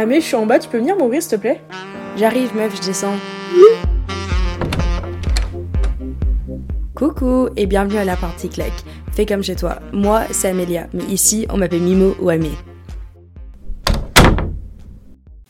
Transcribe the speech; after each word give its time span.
Ah 0.00 0.04
je 0.08 0.20
suis 0.20 0.36
en 0.36 0.46
bas, 0.46 0.60
tu 0.60 0.68
peux 0.68 0.78
venir 0.78 0.96
m'ouvrir 0.96 1.20
s'il 1.20 1.32
te 1.32 1.36
plaît? 1.40 1.60
J'arrive 2.16 2.54
meuf, 2.54 2.72
je 2.76 2.86
descends. 2.86 3.16
Coucou 6.94 7.48
et 7.56 7.66
bienvenue 7.66 7.96
à 7.96 8.04
la 8.04 8.14
partie 8.14 8.48
claque. 8.48 8.84
Fais 9.10 9.26
comme 9.26 9.42
chez 9.42 9.56
toi. 9.56 9.80
Moi, 9.92 10.22
c'est 10.30 10.50
Amélia, 10.50 10.86
mais 10.94 11.02
ici, 11.06 11.48
on 11.50 11.56
m'appelle 11.56 11.80
Mimo 11.80 12.14
ou 12.20 12.28
Amé. 12.28 12.52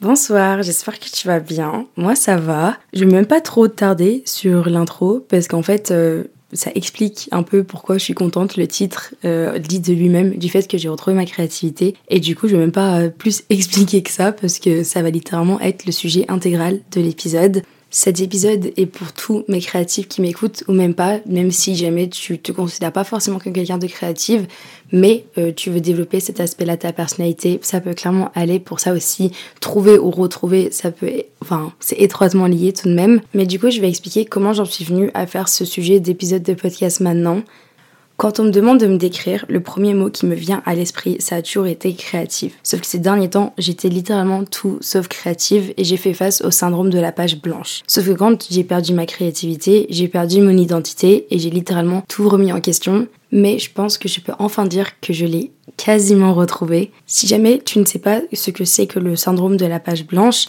Bonsoir, 0.00 0.62
j'espère 0.62 0.98
que 0.98 1.10
tu 1.10 1.26
vas 1.26 1.40
bien. 1.40 1.84
Moi, 1.98 2.14
ça 2.14 2.38
va. 2.38 2.78
Je 2.94 3.04
vais 3.04 3.12
même 3.12 3.26
pas 3.26 3.42
trop 3.42 3.68
tarder 3.68 4.22
sur 4.24 4.70
l'intro 4.70 5.26
parce 5.28 5.46
qu'en 5.46 5.62
fait, 5.62 5.90
euh, 5.90 6.24
ça 6.52 6.70
explique 6.74 7.28
un 7.30 7.42
peu 7.42 7.62
pourquoi 7.62 7.98
je 7.98 8.04
suis 8.04 8.14
contente. 8.14 8.56
Le 8.56 8.66
titre 8.66 9.14
euh, 9.24 9.58
dit 9.58 9.80
de 9.80 9.92
lui-même 9.92 10.36
du 10.36 10.48
fait 10.48 10.66
que 10.66 10.78
j'ai 10.78 10.88
retrouvé 10.88 11.14
ma 11.14 11.26
créativité. 11.26 11.94
Et 12.08 12.20
du 12.20 12.34
coup, 12.36 12.48
je 12.48 12.54
vais 12.54 12.60
même 12.60 12.72
pas 12.72 13.00
euh, 13.00 13.08
plus 13.10 13.44
expliquer 13.50 14.02
que 14.02 14.10
ça 14.10 14.32
parce 14.32 14.58
que 14.58 14.82
ça 14.82 15.02
va 15.02 15.10
littéralement 15.10 15.60
être 15.60 15.86
le 15.86 15.92
sujet 15.92 16.24
intégral 16.28 16.80
de 16.92 17.00
l'épisode. 17.00 17.62
Cet 17.90 18.20
épisode 18.20 18.70
est 18.76 18.84
pour 18.84 19.12
tous 19.12 19.44
mes 19.48 19.60
créatifs 19.60 20.08
qui 20.08 20.20
m'écoutent 20.20 20.62
ou 20.68 20.72
même 20.72 20.92
pas, 20.92 21.20
même 21.24 21.50
si 21.50 21.74
jamais 21.74 22.08
tu 22.08 22.38
te 22.38 22.52
considères 22.52 22.92
pas 22.92 23.02
forcément 23.04 23.38
comme 23.38 23.54
quelqu'un 23.54 23.78
de 23.78 23.86
créative, 23.86 24.46
mais 24.92 25.24
euh, 25.38 25.52
tu 25.56 25.70
veux 25.70 25.80
développer 25.80 26.20
cet 26.20 26.38
aspect-là 26.38 26.76
de 26.76 26.82
ta 26.82 26.92
personnalité, 26.92 27.58
ça 27.62 27.80
peut 27.80 27.94
clairement 27.94 28.30
aller 28.34 28.58
pour 28.58 28.78
ça 28.78 28.92
aussi. 28.92 29.32
Trouver 29.60 29.98
ou 29.98 30.10
retrouver, 30.10 30.70
ça 30.70 30.90
peut, 30.90 31.10
enfin, 31.40 31.72
c'est 31.80 31.98
étroitement 31.98 32.46
lié 32.46 32.74
tout 32.74 32.88
de 32.88 32.94
même. 32.94 33.22
Mais 33.32 33.46
du 33.46 33.58
coup, 33.58 33.70
je 33.70 33.80
vais 33.80 33.88
expliquer 33.88 34.26
comment 34.26 34.52
j'en 34.52 34.66
suis 34.66 34.84
venue 34.84 35.10
à 35.14 35.26
faire 35.26 35.48
ce 35.48 35.64
sujet 35.64 35.98
d'épisode 35.98 36.42
de 36.42 36.52
podcast 36.52 37.00
maintenant. 37.00 37.42
Quand 38.18 38.40
on 38.40 38.44
me 38.44 38.50
demande 38.50 38.80
de 38.80 38.88
me 38.88 38.96
décrire, 38.96 39.44
le 39.48 39.60
premier 39.60 39.94
mot 39.94 40.10
qui 40.10 40.26
me 40.26 40.34
vient 40.34 40.60
à 40.66 40.74
l'esprit, 40.74 41.18
ça 41.20 41.36
a 41.36 41.42
toujours 41.42 41.68
été 41.68 41.94
créative. 41.94 42.52
Sauf 42.64 42.80
que 42.80 42.86
ces 42.88 42.98
derniers 42.98 43.30
temps, 43.30 43.54
j'étais 43.58 43.88
littéralement 43.88 44.42
tout 44.42 44.78
sauf 44.80 45.06
créative 45.06 45.72
et 45.76 45.84
j'ai 45.84 45.96
fait 45.96 46.14
face 46.14 46.42
au 46.42 46.50
syndrome 46.50 46.90
de 46.90 46.98
la 46.98 47.12
page 47.12 47.40
blanche. 47.40 47.82
Sauf 47.86 48.06
que 48.06 48.14
quand 48.14 48.48
j'ai 48.50 48.64
perdu 48.64 48.92
ma 48.92 49.06
créativité, 49.06 49.86
j'ai 49.90 50.08
perdu 50.08 50.40
mon 50.40 50.58
identité 50.58 51.28
et 51.30 51.38
j'ai 51.38 51.48
littéralement 51.48 52.02
tout 52.08 52.28
remis 52.28 52.52
en 52.52 52.60
question. 52.60 53.06
Mais 53.30 53.60
je 53.60 53.70
pense 53.72 53.98
que 53.98 54.08
je 54.08 54.18
peux 54.18 54.32
enfin 54.40 54.66
dire 54.66 54.98
que 55.00 55.12
je 55.12 55.24
l'ai 55.24 55.52
quasiment 55.76 56.34
retrouvé. 56.34 56.90
Si 57.06 57.28
jamais 57.28 57.62
tu 57.64 57.78
ne 57.78 57.84
sais 57.84 58.00
pas 58.00 58.22
ce 58.32 58.50
que 58.50 58.64
c'est 58.64 58.88
que 58.88 58.98
le 58.98 59.14
syndrome 59.14 59.56
de 59.56 59.66
la 59.66 59.78
page 59.78 60.04
blanche, 60.04 60.48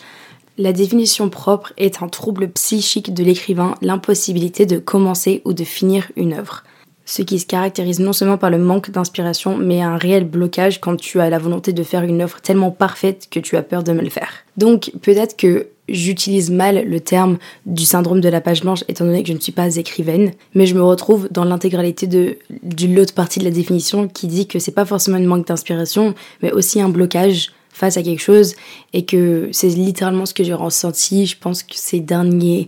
la 0.57 0.73
définition 0.73 1.29
propre 1.29 1.71
est 1.77 2.01
un 2.01 2.07
trouble 2.07 2.49
psychique 2.49 3.13
de 3.13 3.23
l'écrivain, 3.23 3.75
l'impossibilité 3.83 4.65
de 4.65 4.79
commencer 4.79 5.43
ou 5.45 5.53
de 5.53 5.63
finir 5.63 6.11
une 6.15 6.33
œuvre 6.33 6.63
ce 7.09 7.23
qui 7.23 7.39
se 7.39 7.47
caractérise 7.47 7.99
non 7.99 8.13
seulement 8.13 8.37
par 8.37 8.51
le 8.51 8.59
manque 8.59 8.91
d'inspiration, 8.91 9.57
mais 9.57 9.81
un 9.81 9.97
réel 9.97 10.25
blocage 10.25 10.79
quand 10.79 10.95
tu 10.95 11.19
as 11.19 11.31
la 11.31 11.39
volonté 11.39 11.73
de 11.73 11.81
faire 11.81 12.03
une 12.03 12.21
œuvre 12.21 12.39
tellement 12.39 12.69
parfaite 12.69 13.27
que 13.31 13.39
tu 13.39 13.57
as 13.57 13.63
peur 13.63 13.83
de 13.83 13.93
me 13.93 14.03
le 14.03 14.11
faire. 14.11 14.29
Donc 14.57 14.91
peut-être 15.01 15.35
que 15.35 15.69
j'utilise 15.87 16.51
mal 16.51 16.87
le 16.87 16.99
terme 16.99 17.39
du 17.65 17.83
syndrome 17.83 18.21
de 18.21 18.29
la 18.29 18.41
page 18.41 18.61
blanche 18.61 18.83
étant 18.87 19.05
donné 19.05 19.23
que 19.23 19.29
je 19.29 19.33
ne 19.33 19.39
suis 19.39 19.51
pas 19.51 19.75
écrivaine, 19.75 20.33
mais 20.53 20.67
je 20.67 20.75
me 20.75 20.83
retrouve 20.83 21.27
dans 21.31 21.45
l'intégralité 21.45 22.05
de, 22.05 22.37
l'autre 22.85 23.15
partie 23.15 23.39
de 23.39 23.45
la 23.45 23.49
définition 23.49 24.07
qui 24.07 24.27
dit 24.27 24.45
que 24.45 24.59
c'est 24.59 24.71
pas 24.71 24.85
forcément 24.85 25.17
un 25.17 25.25
manque 25.25 25.47
d'inspiration, 25.47 26.13
mais 26.43 26.51
aussi 26.51 26.79
un 26.79 26.89
blocage 26.89 27.49
face 27.71 27.97
à 27.97 28.03
quelque 28.03 28.21
chose 28.21 28.53
et 28.93 29.05
que 29.05 29.49
c'est 29.51 29.69
littéralement 29.69 30.27
ce 30.27 30.35
que 30.35 30.43
j'ai 30.43 30.53
ressenti, 30.53 31.25
je 31.25 31.37
pense 31.39 31.63
que 31.63 31.73
ces 31.73 32.01
derniers 32.01 32.67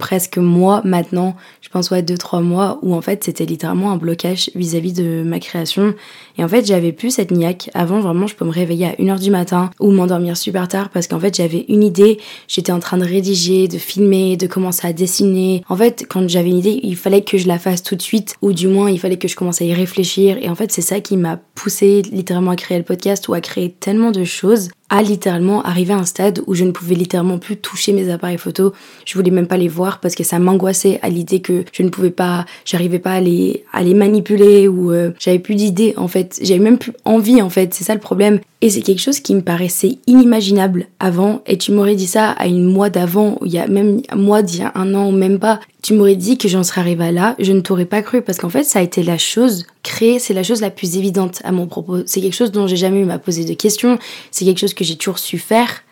presque 0.00 0.38
mois 0.38 0.80
maintenant, 0.84 1.36
je 1.60 1.68
pense 1.68 1.90
ouais 1.90 2.02
deux 2.02 2.18
trois 2.18 2.40
mois 2.40 2.80
où 2.82 2.94
en 2.94 3.00
fait 3.00 3.22
c'était 3.22 3.44
littéralement 3.44 3.92
un 3.92 3.96
blocage 3.96 4.50
vis-à-vis 4.56 4.94
de 4.94 5.22
ma 5.22 5.38
création 5.38 5.94
et 6.40 6.44
en 6.44 6.48
fait 6.48 6.64
j'avais 6.66 6.92
plus 6.92 7.10
cette 7.10 7.30
niaque 7.30 7.70
avant 7.74 8.00
vraiment 8.00 8.26
je 8.26 8.34
peux 8.34 8.46
me 8.46 8.50
réveiller 8.50 8.86
à 8.86 8.92
1h 8.94 9.20
du 9.20 9.30
matin 9.30 9.70
ou 9.78 9.90
m'endormir 9.90 10.38
super 10.38 10.68
tard 10.68 10.88
parce 10.88 11.06
qu'en 11.06 11.20
fait 11.20 11.36
j'avais 11.36 11.66
une 11.68 11.82
idée 11.82 12.18
j'étais 12.48 12.72
en 12.72 12.80
train 12.80 12.96
de 12.96 13.04
rédiger 13.04 13.68
de 13.68 13.76
filmer 13.76 14.38
de 14.38 14.46
commencer 14.46 14.86
à 14.86 14.94
dessiner 14.94 15.62
en 15.68 15.76
fait 15.76 16.06
quand 16.08 16.26
j'avais 16.28 16.48
une 16.48 16.58
idée 16.58 16.80
il 16.82 16.96
fallait 16.96 17.20
que 17.20 17.36
je 17.36 17.46
la 17.46 17.58
fasse 17.58 17.82
tout 17.82 17.94
de 17.94 18.00
suite 18.00 18.36
ou 18.40 18.54
du 18.54 18.68
moins 18.68 18.90
il 18.90 18.98
fallait 18.98 19.18
que 19.18 19.28
je 19.28 19.36
commence 19.36 19.60
à 19.60 19.66
y 19.66 19.74
réfléchir 19.74 20.38
et 20.40 20.48
en 20.48 20.54
fait 20.54 20.72
c'est 20.72 20.80
ça 20.80 21.00
qui 21.00 21.18
m'a 21.18 21.38
poussé 21.54 22.00
littéralement 22.10 22.52
à 22.52 22.56
créer 22.56 22.78
le 22.78 22.84
podcast 22.84 23.28
ou 23.28 23.34
à 23.34 23.42
créer 23.42 23.70
tellement 23.70 24.10
de 24.10 24.24
choses 24.24 24.70
à 24.90 25.02
littéralement 25.02 25.62
arriver 25.62 25.94
à 25.94 25.98
un 25.98 26.04
stade 26.04 26.42
où 26.46 26.54
je 26.54 26.64
ne 26.64 26.72
pouvais 26.72 26.96
littéralement 26.96 27.38
plus 27.38 27.56
toucher 27.56 27.92
mes 27.92 28.10
appareils 28.10 28.38
photo. 28.38 28.72
Je 29.06 29.14
voulais 29.14 29.30
même 29.30 29.46
pas 29.46 29.56
les 29.56 29.68
voir 29.68 30.00
parce 30.00 30.16
que 30.16 30.24
ça 30.24 30.40
m'angoissait 30.40 30.98
à 31.02 31.08
l'idée 31.08 31.40
que 31.40 31.64
je 31.72 31.84
ne 31.84 31.88
pouvais 31.88 32.10
pas, 32.10 32.44
j'arrivais 32.64 32.98
pas 32.98 33.12
à 33.12 33.20
les, 33.20 33.64
à 33.72 33.82
les 33.84 33.94
manipuler 33.94 34.66
ou 34.66 34.92
euh, 34.92 35.12
j'avais 35.20 35.38
plus 35.38 35.54
d'idées 35.54 35.94
en 35.96 36.08
fait. 36.08 36.29
J'avais 36.40 36.60
même 36.60 36.78
plus 36.78 36.92
envie 37.04 37.42
en 37.42 37.50
fait. 37.50 37.72
C'est 37.74 37.84
ça 37.84 37.94
le 37.94 38.00
problème. 38.00 38.40
Et 38.60 38.70
c'est 38.70 38.82
quelque 38.82 39.00
chose 39.00 39.20
qui 39.20 39.34
me 39.34 39.40
paraissait 39.40 39.98
inimaginable 40.06 40.86
avant. 40.98 41.42
Et 41.46 41.56
tu 41.56 41.72
m'aurais 41.72 41.94
dit 41.94 42.06
ça 42.06 42.30
à 42.30 42.46
une 42.46 42.64
mois 42.64 42.90
d'avant, 42.90 43.38
il 43.44 43.52
y 43.52 43.58
a 43.58 43.66
même 43.66 44.02
un 44.10 44.16
mois 44.16 44.42
d'il 44.42 44.60
y 44.60 44.62
a 44.62 44.72
un 44.74 44.94
an 44.94 45.08
ou 45.08 45.12
même 45.12 45.38
pas. 45.38 45.60
Tu 45.82 45.94
m'aurais 45.94 46.16
dit 46.16 46.36
que 46.36 46.48
j'en 46.48 46.62
serais 46.62 46.82
arrivée 46.82 47.10
là, 47.10 47.36
je 47.38 47.52
ne 47.52 47.60
t'aurais 47.60 47.86
pas 47.86 48.02
cru 48.02 48.20
parce 48.20 48.38
qu'en 48.38 48.50
fait, 48.50 48.64
ça 48.64 48.80
a 48.80 48.82
été 48.82 49.02
la 49.02 49.16
chose 49.16 49.66
créée, 49.82 50.18
c'est 50.18 50.34
la 50.34 50.42
chose 50.42 50.60
la 50.60 50.70
plus 50.70 50.96
évidente 50.96 51.40
à 51.44 51.52
mon 51.52 51.66
propos. 51.66 51.98
C'est 52.06 52.20
quelque 52.20 52.34
chose 52.34 52.52
dont 52.52 52.66
j'ai 52.66 52.76
jamais 52.76 53.00
eu 53.00 53.10
à 53.10 53.18
poser 53.18 53.44
de 53.44 53.54
questions. 53.54 53.98
C'est 54.30 54.44
quelque 54.44 54.58
chose 54.58 54.74
que 54.74 54.84
j'ai 54.84 54.96
toujours 54.96 55.18
su 55.18 55.38
faire. 55.38 55.82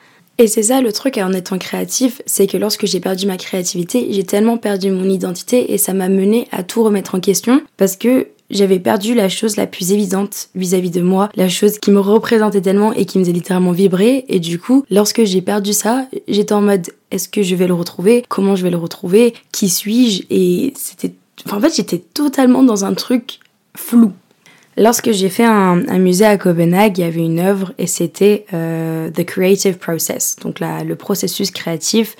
Et 0.40 0.46
c'est 0.46 0.62
ça 0.62 0.80
le 0.80 0.92
truc 0.92 1.18
en 1.18 1.32
étant 1.32 1.58
créatif, 1.58 2.22
c'est 2.24 2.46
que 2.46 2.56
lorsque 2.56 2.86
j'ai 2.86 3.00
perdu 3.00 3.26
ma 3.26 3.36
créativité, 3.36 4.06
j'ai 4.12 4.22
tellement 4.22 4.56
perdu 4.56 4.92
mon 4.92 5.10
identité 5.10 5.72
et 5.72 5.78
ça 5.78 5.94
m'a 5.94 6.08
mené 6.08 6.46
à 6.52 6.62
tout 6.62 6.84
remettre 6.84 7.16
en 7.16 7.20
question 7.20 7.60
parce 7.76 7.96
que 7.96 8.28
j'avais 8.50 8.78
perdu 8.78 9.14
la 9.14 9.28
chose 9.28 9.56
la 9.56 9.66
plus 9.66 9.92
évidente 9.92 10.48
vis-à-vis 10.54 10.90
de 10.90 11.02
moi, 11.02 11.28
la 11.36 11.48
chose 11.48 11.78
qui 11.78 11.90
me 11.90 12.00
représentait 12.00 12.60
tellement 12.60 12.92
et 12.92 13.04
qui 13.04 13.18
me 13.18 13.24
faisait 13.24 13.32
littéralement 13.32 13.72
vibrer. 13.72 14.24
Et 14.28 14.40
du 14.40 14.58
coup, 14.58 14.84
lorsque 14.90 15.24
j'ai 15.24 15.42
perdu 15.42 15.72
ça, 15.72 16.06
j'étais 16.28 16.54
en 16.54 16.62
mode 16.62 16.88
est-ce 17.10 17.28
que 17.28 17.42
je 17.42 17.54
vais 17.54 17.66
le 17.66 17.74
retrouver? 17.74 18.24
Comment 18.28 18.56
je 18.56 18.62
vais 18.62 18.70
le 18.70 18.76
retrouver? 18.76 19.34
Qui 19.52 19.68
suis-je? 19.68 20.22
Et 20.30 20.72
c'était. 20.76 21.12
en 21.50 21.60
fait, 21.60 21.74
j'étais 21.74 21.98
totalement 21.98 22.62
dans 22.62 22.84
un 22.84 22.94
truc 22.94 23.40
flou. 23.76 24.12
Lorsque 24.78 25.10
j'ai 25.10 25.28
fait 25.28 25.44
un, 25.44 25.98
musée 25.98 26.24
à 26.24 26.38
Copenhague, 26.38 26.98
il 26.98 27.00
y 27.00 27.04
avait 27.04 27.20
une 27.20 27.40
œuvre 27.40 27.72
et 27.78 27.88
c'était 27.88 28.46
euh, 28.54 29.10
The 29.10 29.24
Creative 29.24 29.76
Process, 29.76 30.36
donc 30.40 30.60
le 30.60 30.94
processus 30.94 31.50
créatif. 31.50 32.14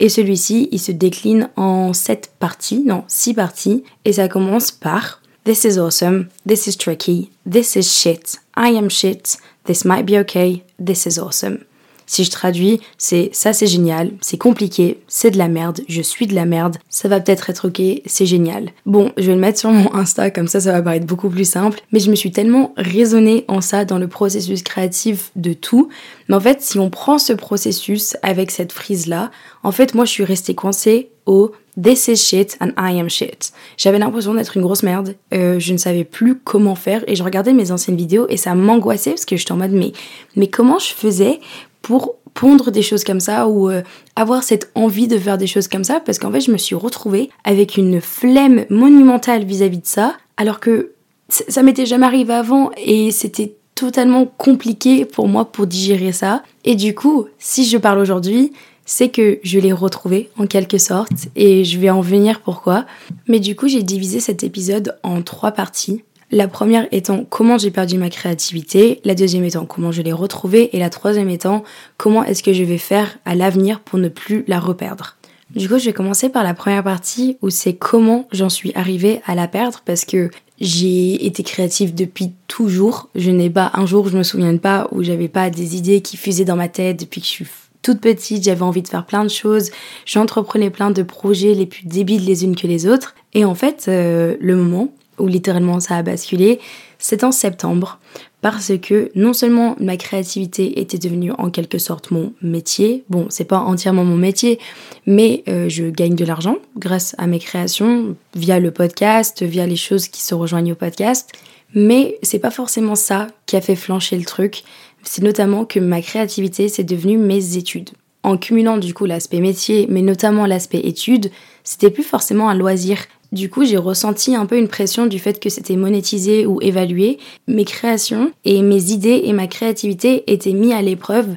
Et 0.00 0.08
celui-ci, 0.08 0.68
il 0.72 0.80
se 0.80 0.90
décline 0.90 1.50
en 1.54 1.92
sept 1.92 2.32
parties, 2.40 2.82
non, 2.84 3.04
six 3.06 3.34
parties. 3.34 3.84
Et 4.04 4.14
ça 4.14 4.26
commence 4.26 4.72
par 4.72 5.19
This 5.44 5.64
is 5.64 5.78
awesome. 5.78 6.28
This 6.44 6.66
is 6.66 6.76
tricky. 6.76 7.30
This 7.46 7.74
is 7.74 7.90
shit. 7.90 8.36
I 8.54 8.68
am 8.76 8.90
shit. 8.90 9.38
This 9.64 9.86
might 9.86 10.04
be 10.04 10.18
okay. 10.18 10.64
This 10.78 11.06
is 11.06 11.18
awesome. 11.18 11.64
Si 12.10 12.24
je 12.24 12.30
traduis, 12.30 12.80
c'est 12.98 13.30
ça 13.32 13.52
c'est 13.52 13.68
génial, 13.68 14.10
c'est 14.20 14.36
compliqué, 14.36 15.00
c'est 15.06 15.30
de 15.30 15.38
la 15.38 15.46
merde, 15.46 15.82
je 15.88 16.02
suis 16.02 16.26
de 16.26 16.34
la 16.34 16.44
merde, 16.44 16.76
ça 16.88 17.06
va 17.06 17.20
peut-être 17.20 17.50
être 17.50 17.68
ok, 17.68 17.80
c'est 18.04 18.26
génial. 18.26 18.72
Bon, 18.84 19.12
je 19.16 19.28
vais 19.28 19.34
le 19.34 19.40
mettre 19.40 19.60
sur 19.60 19.70
mon 19.70 19.94
Insta, 19.94 20.32
comme 20.32 20.48
ça 20.48 20.58
ça 20.58 20.72
va 20.72 20.82
paraître 20.82 21.06
beaucoup 21.06 21.30
plus 21.30 21.48
simple, 21.48 21.80
mais 21.92 22.00
je 22.00 22.10
me 22.10 22.16
suis 22.16 22.32
tellement 22.32 22.74
raisonnée 22.76 23.44
en 23.46 23.60
ça 23.60 23.84
dans 23.84 23.98
le 23.98 24.08
processus 24.08 24.64
créatif 24.64 25.30
de 25.36 25.52
tout. 25.52 25.88
Mais 26.28 26.34
en 26.34 26.40
fait, 26.40 26.60
si 26.62 26.80
on 26.80 26.90
prend 26.90 27.18
ce 27.18 27.32
processus 27.32 28.16
avec 28.22 28.50
cette 28.50 28.72
frise-là, 28.72 29.30
en 29.62 29.70
fait, 29.70 29.94
moi 29.94 30.04
je 30.04 30.10
suis 30.10 30.24
restée 30.24 30.56
coincée 30.56 31.10
au 31.26 31.52
This 31.80 32.08
is 32.08 32.16
shit 32.16 32.56
and 32.60 32.70
I 32.76 32.98
am 32.98 33.08
shit. 33.08 33.52
J'avais 33.76 33.98
l'impression 33.98 34.34
d'être 34.34 34.56
une 34.56 34.62
grosse 34.62 34.82
merde. 34.82 35.14
Euh, 35.32 35.58
je 35.58 35.72
ne 35.72 35.78
savais 35.78 36.04
plus 36.04 36.36
comment 36.36 36.74
faire 36.74 37.04
et 37.06 37.14
je 37.14 37.22
regardais 37.22 37.52
mes 37.52 37.70
anciennes 37.70 37.96
vidéos 37.96 38.26
et 38.28 38.36
ça 38.36 38.54
m'angoissait 38.54 39.10
parce 39.10 39.24
que 39.24 39.36
j'étais 39.36 39.52
en 39.52 39.56
mode 39.56 39.72
mais, 39.72 39.92
mais 40.36 40.48
comment 40.48 40.78
je 40.78 40.92
faisais 40.92 41.40
pour 41.82 42.16
pondre 42.34 42.70
des 42.70 42.82
choses 42.82 43.04
comme 43.04 43.20
ça 43.20 43.48
ou 43.48 43.70
euh, 43.70 43.82
avoir 44.16 44.42
cette 44.42 44.70
envie 44.74 45.08
de 45.08 45.18
faire 45.18 45.38
des 45.38 45.46
choses 45.46 45.68
comme 45.68 45.84
ça? 45.84 46.00
Parce 46.00 46.18
qu'en 46.18 46.30
fait 46.32 46.40
je 46.40 46.50
me 46.50 46.58
suis 46.58 46.74
retrouvée 46.74 47.30
avec 47.44 47.76
une 47.76 48.00
flemme 48.00 48.64
monumentale 48.68 49.44
vis-à-vis 49.44 49.78
de 49.78 49.86
ça 49.86 50.16
alors 50.36 50.60
que 50.60 50.92
ça 51.28 51.62
m'était 51.62 51.86
jamais 51.86 52.06
arrivé 52.06 52.34
avant 52.34 52.70
et 52.76 53.12
c'était 53.12 53.54
totalement 53.80 54.26
compliqué 54.26 55.06
pour 55.06 55.26
moi 55.26 55.46
pour 55.46 55.66
digérer 55.66 56.12
ça. 56.12 56.42
Et 56.64 56.74
du 56.74 56.94
coup, 56.94 57.26
si 57.38 57.64
je 57.64 57.78
parle 57.78 57.98
aujourd'hui, 57.98 58.52
c'est 58.90 59.08
que 59.08 59.38
je 59.44 59.60
l'ai 59.60 59.72
retrouvé 59.72 60.30
en 60.36 60.48
quelque 60.48 60.76
sorte 60.76 61.28
et 61.36 61.64
je 61.64 61.78
vais 61.78 61.90
en 61.90 62.00
venir 62.00 62.40
pourquoi. 62.40 62.86
Mais 63.28 63.38
du 63.38 63.54
coup, 63.54 63.68
j'ai 63.68 63.84
divisé 63.84 64.18
cet 64.18 64.42
épisode 64.42 64.98
en 65.04 65.22
trois 65.22 65.52
parties. 65.52 66.02
La 66.32 66.48
première 66.48 66.88
étant 66.90 67.24
comment 67.24 67.56
j'ai 67.56 67.70
perdu 67.70 67.98
ma 67.98 68.10
créativité, 68.10 69.00
la 69.04 69.14
deuxième 69.14 69.44
étant 69.44 69.64
comment 69.64 69.92
je 69.92 70.02
l'ai 70.02 70.12
retrouvée 70.12 70.76
et 70.76 70.80
la 70.80 70.90
troisième 70.90 71.30
étant 71.30 71.62
comment 71.98 72.24
est-ce 72.24 72.42
que 72.42 72.52
je 72.52 72.64
vais 72.64 72.78
faire 72.78 73.16
à 73.24 73.36
l'avenir 73.36 73.78
pour 73.78 74.00
ne 74.00 74.08
plus 74.08 74.42
la 74.48 74.58
reperdre. 74.58 75.16
Du 75.54 75.68
coup, 75.68 75.78
je 75.78 75.84
vais 75.84 75.92
commencer 75.92 76.28
par 76.28 76.42
la 76.42 76.54
première 76.54 76.82
partie 76.82 77.38
où 77.42 77.50
c'est 77.50 77.74
comment 77.74 78.26
j'en 78.32 78.48
suis 78.48 78.72
arrivée 78.74 79.20
à 79.24 79.36
la 79.36 79.46
perdre 79.46 79.82
parce 79.84 80.04
que 80.04 80.30
j'ai 80.60 81.26
été 81.26 81.44
créative 81.44 81.94
depuis 81.94 82.32
toujours. 82.48 83.08
Je 83.14 83.30
n'ai 83.30 83.50
pas 83.50 83.70
un 83.74 83.86
jour, 83.86 84.08
je 84.08 84.18
me 84.18 84.24
souviens 84.24 84.56
pas, 84.56 84.88
où 84.90 85.04
j'avais 85.04 85.28
pas 85.28 85.48
des 85.48 85.76
idées 85.76 86.00
qui 86.00 86.16
fusaient 86.16 86.44
dans 86.44 86.56
ma 86.56 86.68
tête 86.68 86.98
depuis 86.98 87.20
que 87.20 87.26
je 87.28 87.32
suis 87.32 87.46
toute 87.82 88.00
petite, 88.00 88.44
j'avais 88.44 88.62
envie 88.62 88.82
de 88.82 88.88
faire 88.88 89.06
plein 89.06 89.24
de 89.24 89.30
choses, 89.30 89.70
j'entreprenais 90.04 90.70
plein 90.70 90.90
de 90.90 91.02
projets 91.02 91.54
les 91.54 91.66
plus 91.66 91.86
débiles 91.86 92.24
les 92.24 92.44
unes 92.44 92.56
que 92.56 92.66
les 92.66 92.86
autres. 92.86 93.14
Et 93.32 93.44
en 93.44 93.54
fait, 93.54 93.86
euh, 93.88 94.36
le 94.40 94.56
moment 94.56 94.92
où 95.18 95.26
littéralement 95.26 95.80
ça 95.80 95.96
a 95.96 96.02
basculé, 96.02 96.60
c'est 96.98 97.24
en 97.24 97.32
septembre, 97.32 97.98
parce 98.42 98.72
que 98.80 99.10
non 99.14 99.32
seulement 99.32 99.76
ma 99.80 99.96
créativité 99.96 100.80
était 100.80 100.98
devenue 100.98 101.32
en 101.38 101.50
quelque 101.50 101.78
sorte 101.78 102.10
mon 102.10 102.32
métier, 102.42 103.04
bon, 103.08 103.26
c'est 103.28 103.44
pas 103.44 103.58
entièrement 103.58 104.04
mon 104.04 104.16
métier, 104.16 104.58
mais 105.06 105.42
euh, 105.48 105.68
je 105.68 105.84
gagne 105.84 106.14
de 106.14 106.24
l'argent 106.24 106.56
grâce 106.76 107.14
à 107.18 107.26
mes 107.26 107.38
créations 107.38 108.16
via 108.34 108.58
le 108.58 108.70
podcast, 108.70 109.42
via 109.42 109.66
les 109.66 109.76
choses 109.76 110.08
qui 110.08 110.22
se 110.22 110.34
rejoignent 110.34 110.72
au 110.72 110.76
podcast. 110.76 111.30
Mais 111.74 112.18
c'est 112.22 112.40
pas 112.40 112.50
forcément 112.50 112.96
ça 112.96 113.28
qui 113.46 113.56
a 113.56 113.60
fait 113.60 113.76
flancher 113.76 114.18
le 114.18 114.24
truc. 114.24 114.64
C'est 115.02 115.22
notamment 115.22 115.64
que 115.64 115.80
ma 115.80 116.02
créativité, 116.02 116.68
c'est 116.68 116.84
devenu 116.84 117.18
mes 117.18 117.56
études. 117.56 117.90
En 118.22 118.36
cumulant 118.36 118.76
du 118.76 118.92
coup 118.92 119.06
l'aspect 119.06 119.40
métier, 119.40 119.86
mais 119.88 120.02
notamment 120.02 120.46
l'aspect 120.46 120.80
études, 120.80 121.30
c'était 121.64 121.90
plus 121.90 122.02
forcément 122.02 122.50
un 122.50 122.54
loisir. 122.54 122.98
Du 123.32 123.48
coup, 123.48 123.64
j'ai 123.64 123.76
ressenti 123.76 124.34
un 124.34 124.44
peu 124.44 124.58
une 124.58 124.68
pression 124.68 125.06
du 125.06 125.18
fait 125.18 125.40
que 125.40 125.48
c'était 125.48 125.76
monétisé 125.76 126.46
ou 126.46 126.60
évalué. 126.60 127.18
Mes 127.46 127.64
créations 127.64 128.32
et 128.44 128.60
mes 128.62 128.90
idées 128.90 129.22
et 129.24 129.32
ma 129.32 129.46
créativité 129.46 130.30
étaient 130.30 130.52
mis 130.52 130.72
à 130.72 130.82
l'épreuve 130.82 131.36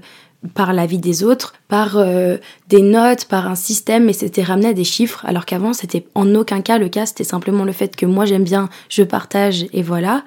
par 0.53 0.73
la 0.73 0.85
vie 0.85 0.97
des 0.97 1.23
autres, 1.23 1.53
par 1.67 1.97
euh, 1.97 2.37
des 2.67 2.81
notes, 2.81 3.25
par 3.25 3.47
un 3.47 3.55
système, 3.55 4.09
et 4.09 4.13
c'était 4.13 4.43
ramené 4.43 4.69
à 4.69 4.73
des 4.73 4.83
chiffres, 4.83 5.23
alors 5.25 5.45
qu'avant 5.45 5.73
c'était 5.73 6.05
en 6.15 6.35
aucun 6.35 6.61
cas 6.61 6.77
le 6.77 6.89
cas, 6.89 7.05
c'était 7.05 7.23
simplement 7.23 7.63
le 7.63 7.71
fait 7.71 7.95
que 7.95 8.05
moi 8.05 8.25
j'aime 8.25 8.43
bien, 8.43 8.69
je 8.89 9.03
partage, 9.03 9.65
et 9.71 9.81
voilà. 9.81 10.23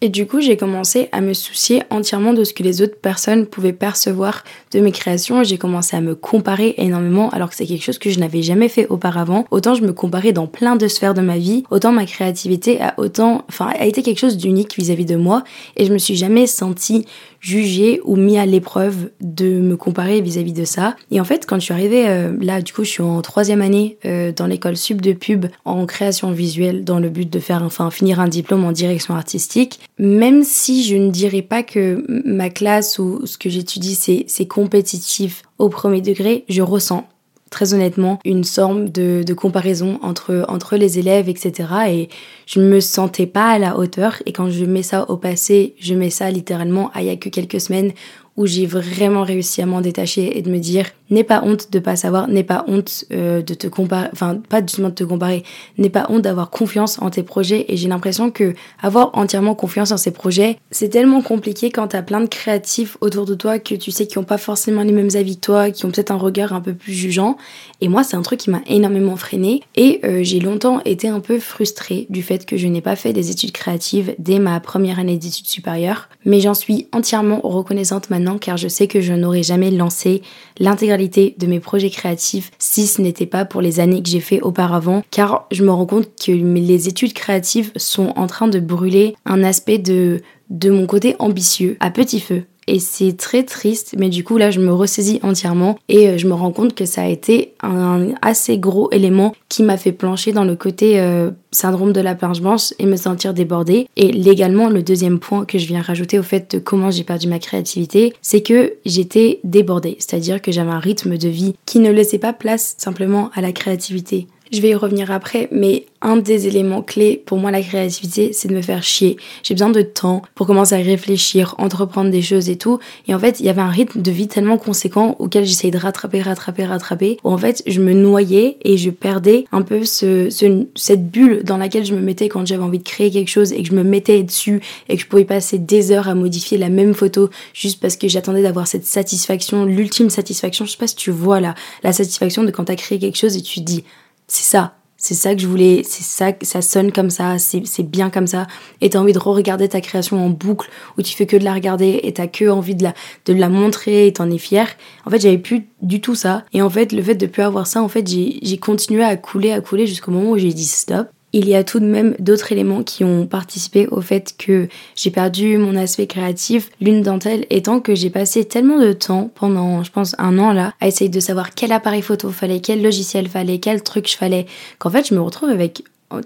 Et 0.00 0.10
du 0.10 0.26
coup, 0.26 0.40
j'ai 0.40 0.56
commencé 0.56 1.08
à 1.10 1.20
me 1.20 1.32
soucier 1.32 1.82
entièrement 1.90 2.32
de 2.32 2.44
ce 2.44 2.52
que 2.52 2.62
les 2.62 2.82
autres 2.82 2.96
personnes 2.96 3.46
pouvaient 3.46 3.72
percevoir 3.72 4.44
de 4.72 4.78
mes 4.78 4.92
créations. 4.92 5.42
J'ai 5.42 5.58
commencé 5.58 5.96
à 5.96 6.00
me 6.00 6.14
comparer 6.14 6.74
énormément 6.78 7.30
alors 7.30 7.50
que 7.50 7.56
c'est 7.56 7.66
quelque 7.66 7.82
chose 7.82 7.98
que 7.98 8.10
je 8.10 8.20
n'avais 8.20 8.42
jamais 8.42 8.68
fait 8.68 8.86
auparavant. 8.88 9.44
Autant 9.50 9.74
je 9.74 9.82
me 9.82 9.92
comparais 9.92 10.32
dans 10.32 10.46
plein 10.46 10.76
de 10.76 10.86
sphères 10.86 11.14
de 11.14 11.20
ma 11.20 11.36
vie, 11.36 11.64
autant 11.70 11.90
ma 11.90 12.04
créativité 12.04 12.80
a 12.80 12.94
autant, 12.96 13.44
enfin, 13.48 13.72
a 13.76 13.86
été 13.86 14.02
quelque 14.02 14.18
chose 14.18 14.36
d'unique 14.36 14.76
vis-à-vis 14.78 15.04
de 15.04 15.16
moi 15.16 15.42
et 15.76 15.84
je 15.84 15.92
me 15.92 15.98
suis 15.98 16.14
jamais 16.14 16.46
sentie 16.46 17.04
jugée 17.40 18.00
ou 18.04 18.16
mis 18.16 18.38
à 18.38 18.46
l'épreuve 18.46 19.10
de 19.20 19.60
me 19.60 19.76
comparer 19.76 20.20
vis-à-vis 20.20 20.52
de 20.52 20.64
ça. 20.64 20.96
Et 21.10 21.20
en 21.20 21.24
fait, 21.24 21.46
quand 21.46 21.56
je 21.56 21.64
suis 21.64 21.74
arrivée 21.74 22.08
euh, 22.08 22.32
là, 22.40 22.62
du 22.62 22.72
coup, 22.72 22.84
je 22.84 22.90
suis 22.90 23.02
en 23.02 23.20
troisième 23.22 23.62
année 23.62 23.96
euh, 24.04 24.32
dans 24.32 24.46
l'école 24.46 24.76
sub 24.76 25.00
de 25.00 25.12
pub 25.12 25.46
en 25.64 25.86
création 25.86 26.32
visuelle 26.32 26.84
dans 26.84 26.98
le 26.98 27.10
but 27.10 27.30
de 27.30 27.38
faire, 27.38 27.62
enfin, 27.62 27.90
finir 27.90 28.20
un 28.20 28.28
diplôme 28.28 28.64
en 28.64 28.72
direction 28.72 29.14
artistique. 29.14 29.80
Même 29.98 30.44
si 30.44 30.84
je 30.84 30.96
ne 30.96 31.10
dirais 31.10 31.42
pas 31.42 31.62
que 31.62 32.04
ma 32.24 32.50
classe 32.50 32.98
ou 32.98 33.26
ce 33.26 33.36
que 33.36 33.50
j'étudie 33.50 33.94
c'est 34.26 34.46
compétitif 34.46 35.42
au 35.58 35.68
premier 35.68 36.00
degré, 36.00 36.44
je 36.48 36.62
ressens 36.62 37.08
très 37.50 37.74
honnêtement 37.74 38.18
une 38.24 38.44
sorte 38.44 38.92
de, 38.92 39.34
comparaison 39.34 39.98
entre, 40.02 40.76
les 40.76 40.98
élèves, 40.98 41.28
etc. 41.28 41.68
Et 41.88 42.08
je 42.46 42.60
me 42.60 42.80
sentais 42.80 43.26
pas 43.26 43.50
à 43.50 43.58
la 43.58 43.78
hauteur. 43.78 44.22
Et 44.26 44.32
quand 44.32 44.50
je 44.50 44.64
mets 44.64 44.82
ça 44.82 45.08
au 45.10 45.16
passé, 45.16 45.74
je 45.78 45.94
mets 45.94 46.10
ça 46.10 46.30
littéralement 46.30 46.90
à 46.92 47.02
il 47.02 47.06
y 47.06 47.10
a 47.10 47.16
que 47.16 47.28
quelques 47.28 47.60
semaines 47.60 47.92
où 48.38 48.46
j'ai 48.46 48.66
vraiment 48.66 49.24
réussi 49.24 49.60
à 49.60 49.66
m'en 49.66 49.80
détacher 49.80 50.38
et 50.38 50.42
de 50.42 50.50
me 50.50 50.58
dire 50.60 50.86
n'aie 51.10 51.24
pas 51.24 51.42
honte 51.44 51.72
de 51.72 51.80
pas 51.80 51.96
savoir, 51.96 52.28
n'aie 52.28 52.44
pas 52.44 52.64
honte 52.68 53.04
euh, 53.12 53.42
de 53.42 53.52
te 53.54 53.66
comparer, 53.66 54.08
enfin 54.12 54.36
pas 54.48 54.60
justement 54.60 54.90
de 54.90 54.94
te 54.94 55.02
comparer, 55.02 55.42
n'aie 55.76 55.90
pas 55.90 56.06
honte 56.08 56.22
d'avoir 56.22 56.48
confiance 56.48 57.02
en 57.02 57.10
tes 57.10 57.24
projets. 57.24 57.64
Et 57.68 57.76
j'ai 57.76 57.88
l'impression 57.88 58.30
que 58.30 58.54
avoir 58.80 59.10
entièrement 59.14 59.56
confiance 59.56 59.90
en 59.90 59.96
ces 59.96 60.12
projets, 60.12 60.58
c'est 60.70 60.88
tellement 60.88 61.20
compliqué 61.20 61.70
quand 61.70 61.88
t'as 61.88 62.02
plein 62.02 62.20
de 62.20 62.26
créatifs 62.26 62.96
autour 63.00 63.24
de 63.24 63.34
toi 63.34 63.58
que 63.58 63.74
tu 63.74 63.90
sais 63.90 64.06
qui 64.06 64.18
ont 64.18 64.24
pas 64.24 64.38
forcément 64.38 64.84
les 64.84 64.92
mêmes 64.92 65.10
avis 65.14 65.36
que 65.36 65.40
toi, 65.40 65.70
qui 65.72 65.84
ont 65.84 65.90
peut-être 65.90 66.12
un 66.12 66.16
regard 66.16 66.52
un 66.52 66.60
peu 66.60 66.74
plus 66.74 66.92
jugeant 66.92 67.36
et 67.80 67.88
moi 67.88 68.04
c'est 68.04 68.16
un 68.16 68.22
truc 68.22 68.40
qui 68.40 68.50
m'a 68.50 68.62
énormément 68.66 69.16
freiné. 69.16 69.62
Et 69.76 70.00
euh, 70.04 70.20
j'ai 70.22 70.40
longtemps 70.40 70.80
été 70.84 71.08
un 71.08 71.20
peu 71.20 71.38
frustrée 71.38 72.06
du 72.10 72.22
fait 72.22 72.46
que 72.46 72.56
je 72.56 72.66
n'ai 72.66 72.80
pas 72.80 72.96
fait 72.96 73.12
des 73.12 73.30
études 73.30 73.52
créatives 73.52 74.14
dès 74.18 74.38
ma 74.38 74.58
première 74.60 74.98
année 74.98 75.16
d'études 75.16 75.46
supérieures, 75.46 76.08
mais 76.24 76.40
j'en 76.40 76.54
suis 76.54 76.88
entièrement 76.92 77.40
reconnaissante 77.42 78.10
maintenant 78.10 78.38
car 78.38 78.56
je 78.56 78.68
sais 78.68 78.86
que 78.86 79.00
je 79.00 79.12
n'aurais 79.12 79.42
jamais 79.42 79.70
lancé 79.70 80.22
l'intégralité 80.58 81.34
de 81.38 81.46
mes 81.46 81.60
projets 81.60 81.90
créatifs 81.90 82.50
si 82.58 82.86
ce 82.86 83.00
n'était 83.00 83.26
pas 83.26 83.44
pour 83.44 83.60
les 83.60 83.80
années 83.80 84.02
que 84.02 84.08
j'ai 84.08 84.20
fait 84.20 84.40
auparavant. 84.40 85.02
Car 85.10 85.46
je 85.50 85.64
me 85.64 85.70
rends 85.70 85.86
compte 85.86 86.08
que 86.24 86.32
les 86.32 86.88
études 86.88 87.12
créatives 87.12 87.72
sont 87.76 88.12
en 88.16 88.26
train 88.26 88.48
de 88.48 88.60
brûler 88.60 89.14
un 89.24 89.42
aspect 89.42 89.78
de 89.78 90.20
de 90.50 90.70
mon 90.70 90.86
côté 90.86 91.14
ambitieux 91.18 91.76
à 91.80 91.90
petit 91.90 92.20
feu 92.20 92.44
et 92.68 92.78
c'est 92.78 93.16
très 93.16 93.42
triste 93.42 93.94
mais 93.98 94.08
du 94.08 94.24
coup 94.24 94.36
là 94.36 94.50
je 94.50 94.60
me 94.60 94.72
ressaisis 94.72 95.20
entièrement 95.22 95.78
et 95.88 96.08
euh, 96.08 96.18
je 96.18 96.26
me 96.26 96.34
rends 96.34 96.52
compte 96.52 96.74
que 96.74 96.84
ça 96.84 97.02
a 97.02 97.06
été 97.06 97.54
un 97.62 98.08
assez 98.22 98.58
gros 98.58 98.90
élément 98.92 99.34
qui 99.48 99.62
m'a 99.62 99.76
fait 99.76 99.92
plancher 99.92 100.32
dans 100.32 100.44
le 100.44 100.56
côté 100.56 101.00
euh, 101.00 101.30
syndrome 101.50 101.92
de 101.92 102.00
la 102.00 102.14
planche 102.14 102.40
blanche 102.40 102.74
et 102.78 102.86
me 102.86 102.96
sentir 102.96 103.34
débordée. 103.34 103.88
Et 103.96 104.12
légalement 104.12 104.68
le 104.68 104.82
deuxième 104.82 105.18
point 105.18 105.44
que 105.44 105.58
je 105.58 105.66
viens 105.66 105.80
rajouter 105.80 106.18
au 106.18 106.22
fait 106.22 106.54
de 106.54 106.58
comment 106.58 106.90
j'ai 106.90 107.04
perdu 107.04 107.28
ma 107.28 107.38
créativité 107.38 108.14
c'est 108.22 108.42
que 108.42 108.74
j'étais 108.84 109.40
débordée. 109.44 109.96
C'est-à-dire 109.98 110.42
que 110.42 110.52
j'avais 110.52 110.70
un 110.70 110.78
rythme 110.78 111.16
de 111.16 111.28
vie 111.28 111.54
qui 111.66 111.78
ne 111.78 111.90
laissait 111.90 112.18
pas 112.18 112.32
place 112.32 112.74
simplement 112.78 113.30
à 113.34 113.40
la 113.40 113.52
créativité 113.52 114.26
je 114.52 114.60
vais 114.60 114.70
y 114.70 114.74
revenir 114.74 115.10
après, 115.10 115.48
mais 115.52 115.86
un 116.00 116.16
des 116.16 116.46
éléments 116.46 116.82
clés 116.82 117.22
pour 117.26 117.38
moi 117.38 117.50
la 117.50 117.60
créativité, 117.60 118.32
c'est 118.32 118.48
de 118.48 118.54
me 118.54 118.62
faire 118.62 118.82
chier. 118.82 119.16
J'ai 119.42 119.54
besoin 119.54 119.70
de 119.70 119.82
temps 119.82 120.22
pour 120.34 120.46
commencer 120.46 120.74
à 120.74 120.78
réfléchir, 120.78 121.54
entreprendre 121.58 122.10
des 122.10 122.22
choses 122.22 122.48
et 122.48 122.56
tout. 122.56 122.78
Et 123.08 123.14
en 123.14 123.18
fait, 123.18 123.40
il 123.40 123.46
y 123.46 123.48
avait 123.48 123.60
un 123.60 123.70
rythme 123.70 124.00
de 124.00 124.10
vie 124.10 124.28
tellement 124.28 124.58
conséquent 124.58 125.16
auquel 125.18 125.44
j'essayais 125.44 125.70
de 125.70 125.78
rattraper, 125.78 126.22
rattraper, 126.22 126.64
rattraper, 126.64 127.18
où 127.24 127.30
en 127.30 127.38
fait, 127.38 127.62
je 127.66 127.80
me 127.80 127.92
noyais 127.92 128.58
et 128.62 128.76
je 128.76 128.90
perdais 128.90 129.44
un 129.50 129.62
peu 129.62 129.84
ce, 129.84 130.28
cette 130.76 131.10
bulle 131.10 131.42
dans 131.44 131.56
laquelle 131.56 131.84
je 131.84 131.94
me 131.94 132.00
mettais 132.00 132.28
quand 132.28 132.46
j'avais 132.46 132.62
envie 132.62 132.78
de 132.78 132.84
créer 132.84 133.10
quelque 133.10 133.30
chose 133.30 133.52
et 133.52 133.62
que 133.62 133.68
je 133.68 133.74
me 133.74 133.82
mettais 133.82 134.22
dessus 134.22 134.60
et 134.88 134.96
que 134.96 135.02
je 135.02 135.06
pouvais 135.06 135.24
passer 135.24 135.58
des 135.58 135.90
heures 135.90 136.08
à 136.08 136.14
modifier 136.14 136.58
la 136.58 136.68
même 136.68 136.94
photo 136.94 137.30
juste 137.54 137.80
parce 137.80 137.96
que 137.96 138.08
j'attendais 138.08 138.42
d'avoir 138.42 138.66
cette 138.66 138.86
satisfaction, 138.86 139.64
l'ultime 139.64 140.10
satisfaction. 140.10 140.64
Je 140.64 140.72
sais 140.72 140.78
pas 140.78 140.86
si 140.86 140.96
tu 140.96 141.10
vois 141.10 141.40
là, 141.40 141.54
la 141.82 141.92
satisfaction 141.92 142.44
de 142.44 142.50
quand 142.50 142.64
t'as 142.64 142.76
créé 142.76 142.98
quelque 142.98 143.18
chose 143.18 143.36
et 143.36 143.42
tu 143.42 143.60
dis 143.60 143.84
c'est 144.28 144.44
ça. 144.44 144.74
C'est 145.00 145.14
ça 145.14 145.32
que 145.32 145.40
je 145.40 145.46
voulais, 145.46 145.82
c'est 145.84 146.02
ça, 146.02 146.32
ça 146.42 146.60
sonne 146.60 146.90
comme 146.90 147.08
ça, 147.08 147.38
c'est 147.38 147.84
bien 147.84 148.10
comme 148.10 148.26
ça. 148.26 148.48
Et 148.80 148.90
t'as 148.90 148.98
envie 148.98 149.12
de 149.12 149.18
re-regarder 149.18 149.68
ta 149.68 149.80
création 149.80 150.24
en 150.24 150.28
boucle, 150.28 150.68
où 150.98 151.02
tu 151.02 151.14
fais 151.14 151.24
que 151.24 151.36
de 151.36 151.44
la 151.44 151.54
regarder 151.54 152.00
et 152.02 152.12
t'as 152.12 152.26
que 152.26 152.48
envie 152.48 152.74
de 152.74 152.82
la, 152.82 152.94
de 153.26 153.32
la 153.32 153.48
montrer 153.48 154.08
et 154.08 154.12
t'en 154.12 154.28
es 154.28 154.38
fier. 154.38 154.66
En 155.06 155.10
fait, 155.10 155.20
j'avais 155.20 155.38
plus 155.38 155.68
du 155.82 156.00
tout 156.00 156.16
ça. 156.16 156.44
Et 156.52 156.62
en 156.62 156.68
fait, 156.68 156.90
le 156.90 157.00
fait 157.00 157.14
de 157.14 157.26
plus 157.26 157.42
avoir 157.42 157.68
ça, 157.68 157.80
en 157.80 157.86
fait, 157.86 158.08
j'ai 158.08 158.58
continué 158.58 159.04
à 159.04 159.16
couler, 159.16 159.52
à 159.52 159.60
couler 159.60 159.86
jusqu'au 159.86 160.10
moment 160.10 160.30
où 160.30 160.38
j'ai 160.38 160.52
dit 160.52 160.66
stop 160.66 161.06
il 161.32 161.48
y 161.48 161.54
a 161.54 161.64
tout 161.64 161.80
de 161.80 161.84
même 161.84 162.14
d'autres 162.18 162.52
éléments 162.52 162.82
qui 162.82 163.04
ont 163.04 163.26
participé 163.26 163.86
au 163.88 164.00
fait 164.00 164.34
que 164.38 164.68
j'ai 164.96 165.10
perdu 165.10 165.58
mon 165.58 165.76
aspect 165.76 166.06
créatif. 166.06 166.70
L'une 166.80 167.02
d'entre 167.02 167.26
elles 167.26 167.46
étant 167.50 167.80
que 167.80 167.94
j'ai 167.94 168.10
passé 168.10 168.44
tellement 168.44 168.78
de 168.78 168.92
temps 168.92 169.30
pendant, 169.34 169.82
je 169.82 169.90
pense, 169.90 170.14
un 170.18 170.38
an 170.38 170.52
là, 170.52 170.74
à 170.80 170.88
essayer 170.88 171.10
de 171.10 171.20
savoir 171.20 171.54
quel 171.54 171.72
appareil 171.72 172.02
photo 172.02 172.30
fallait, 172.30 172.60
quel 172.60 172.82
logiciel 172.82 173.28
fallait, 173.28 173.58
quel 173.58 173.82
truc 173.82 174.08
je 174.10 174.16
fallait, 174.16 174.46
qu'en 174.78 174.90
fait 174.90 175.08
je 175.08 175.14
me 175.14 175.20
retrouve 175.20 175.50
avec 175.50 175.82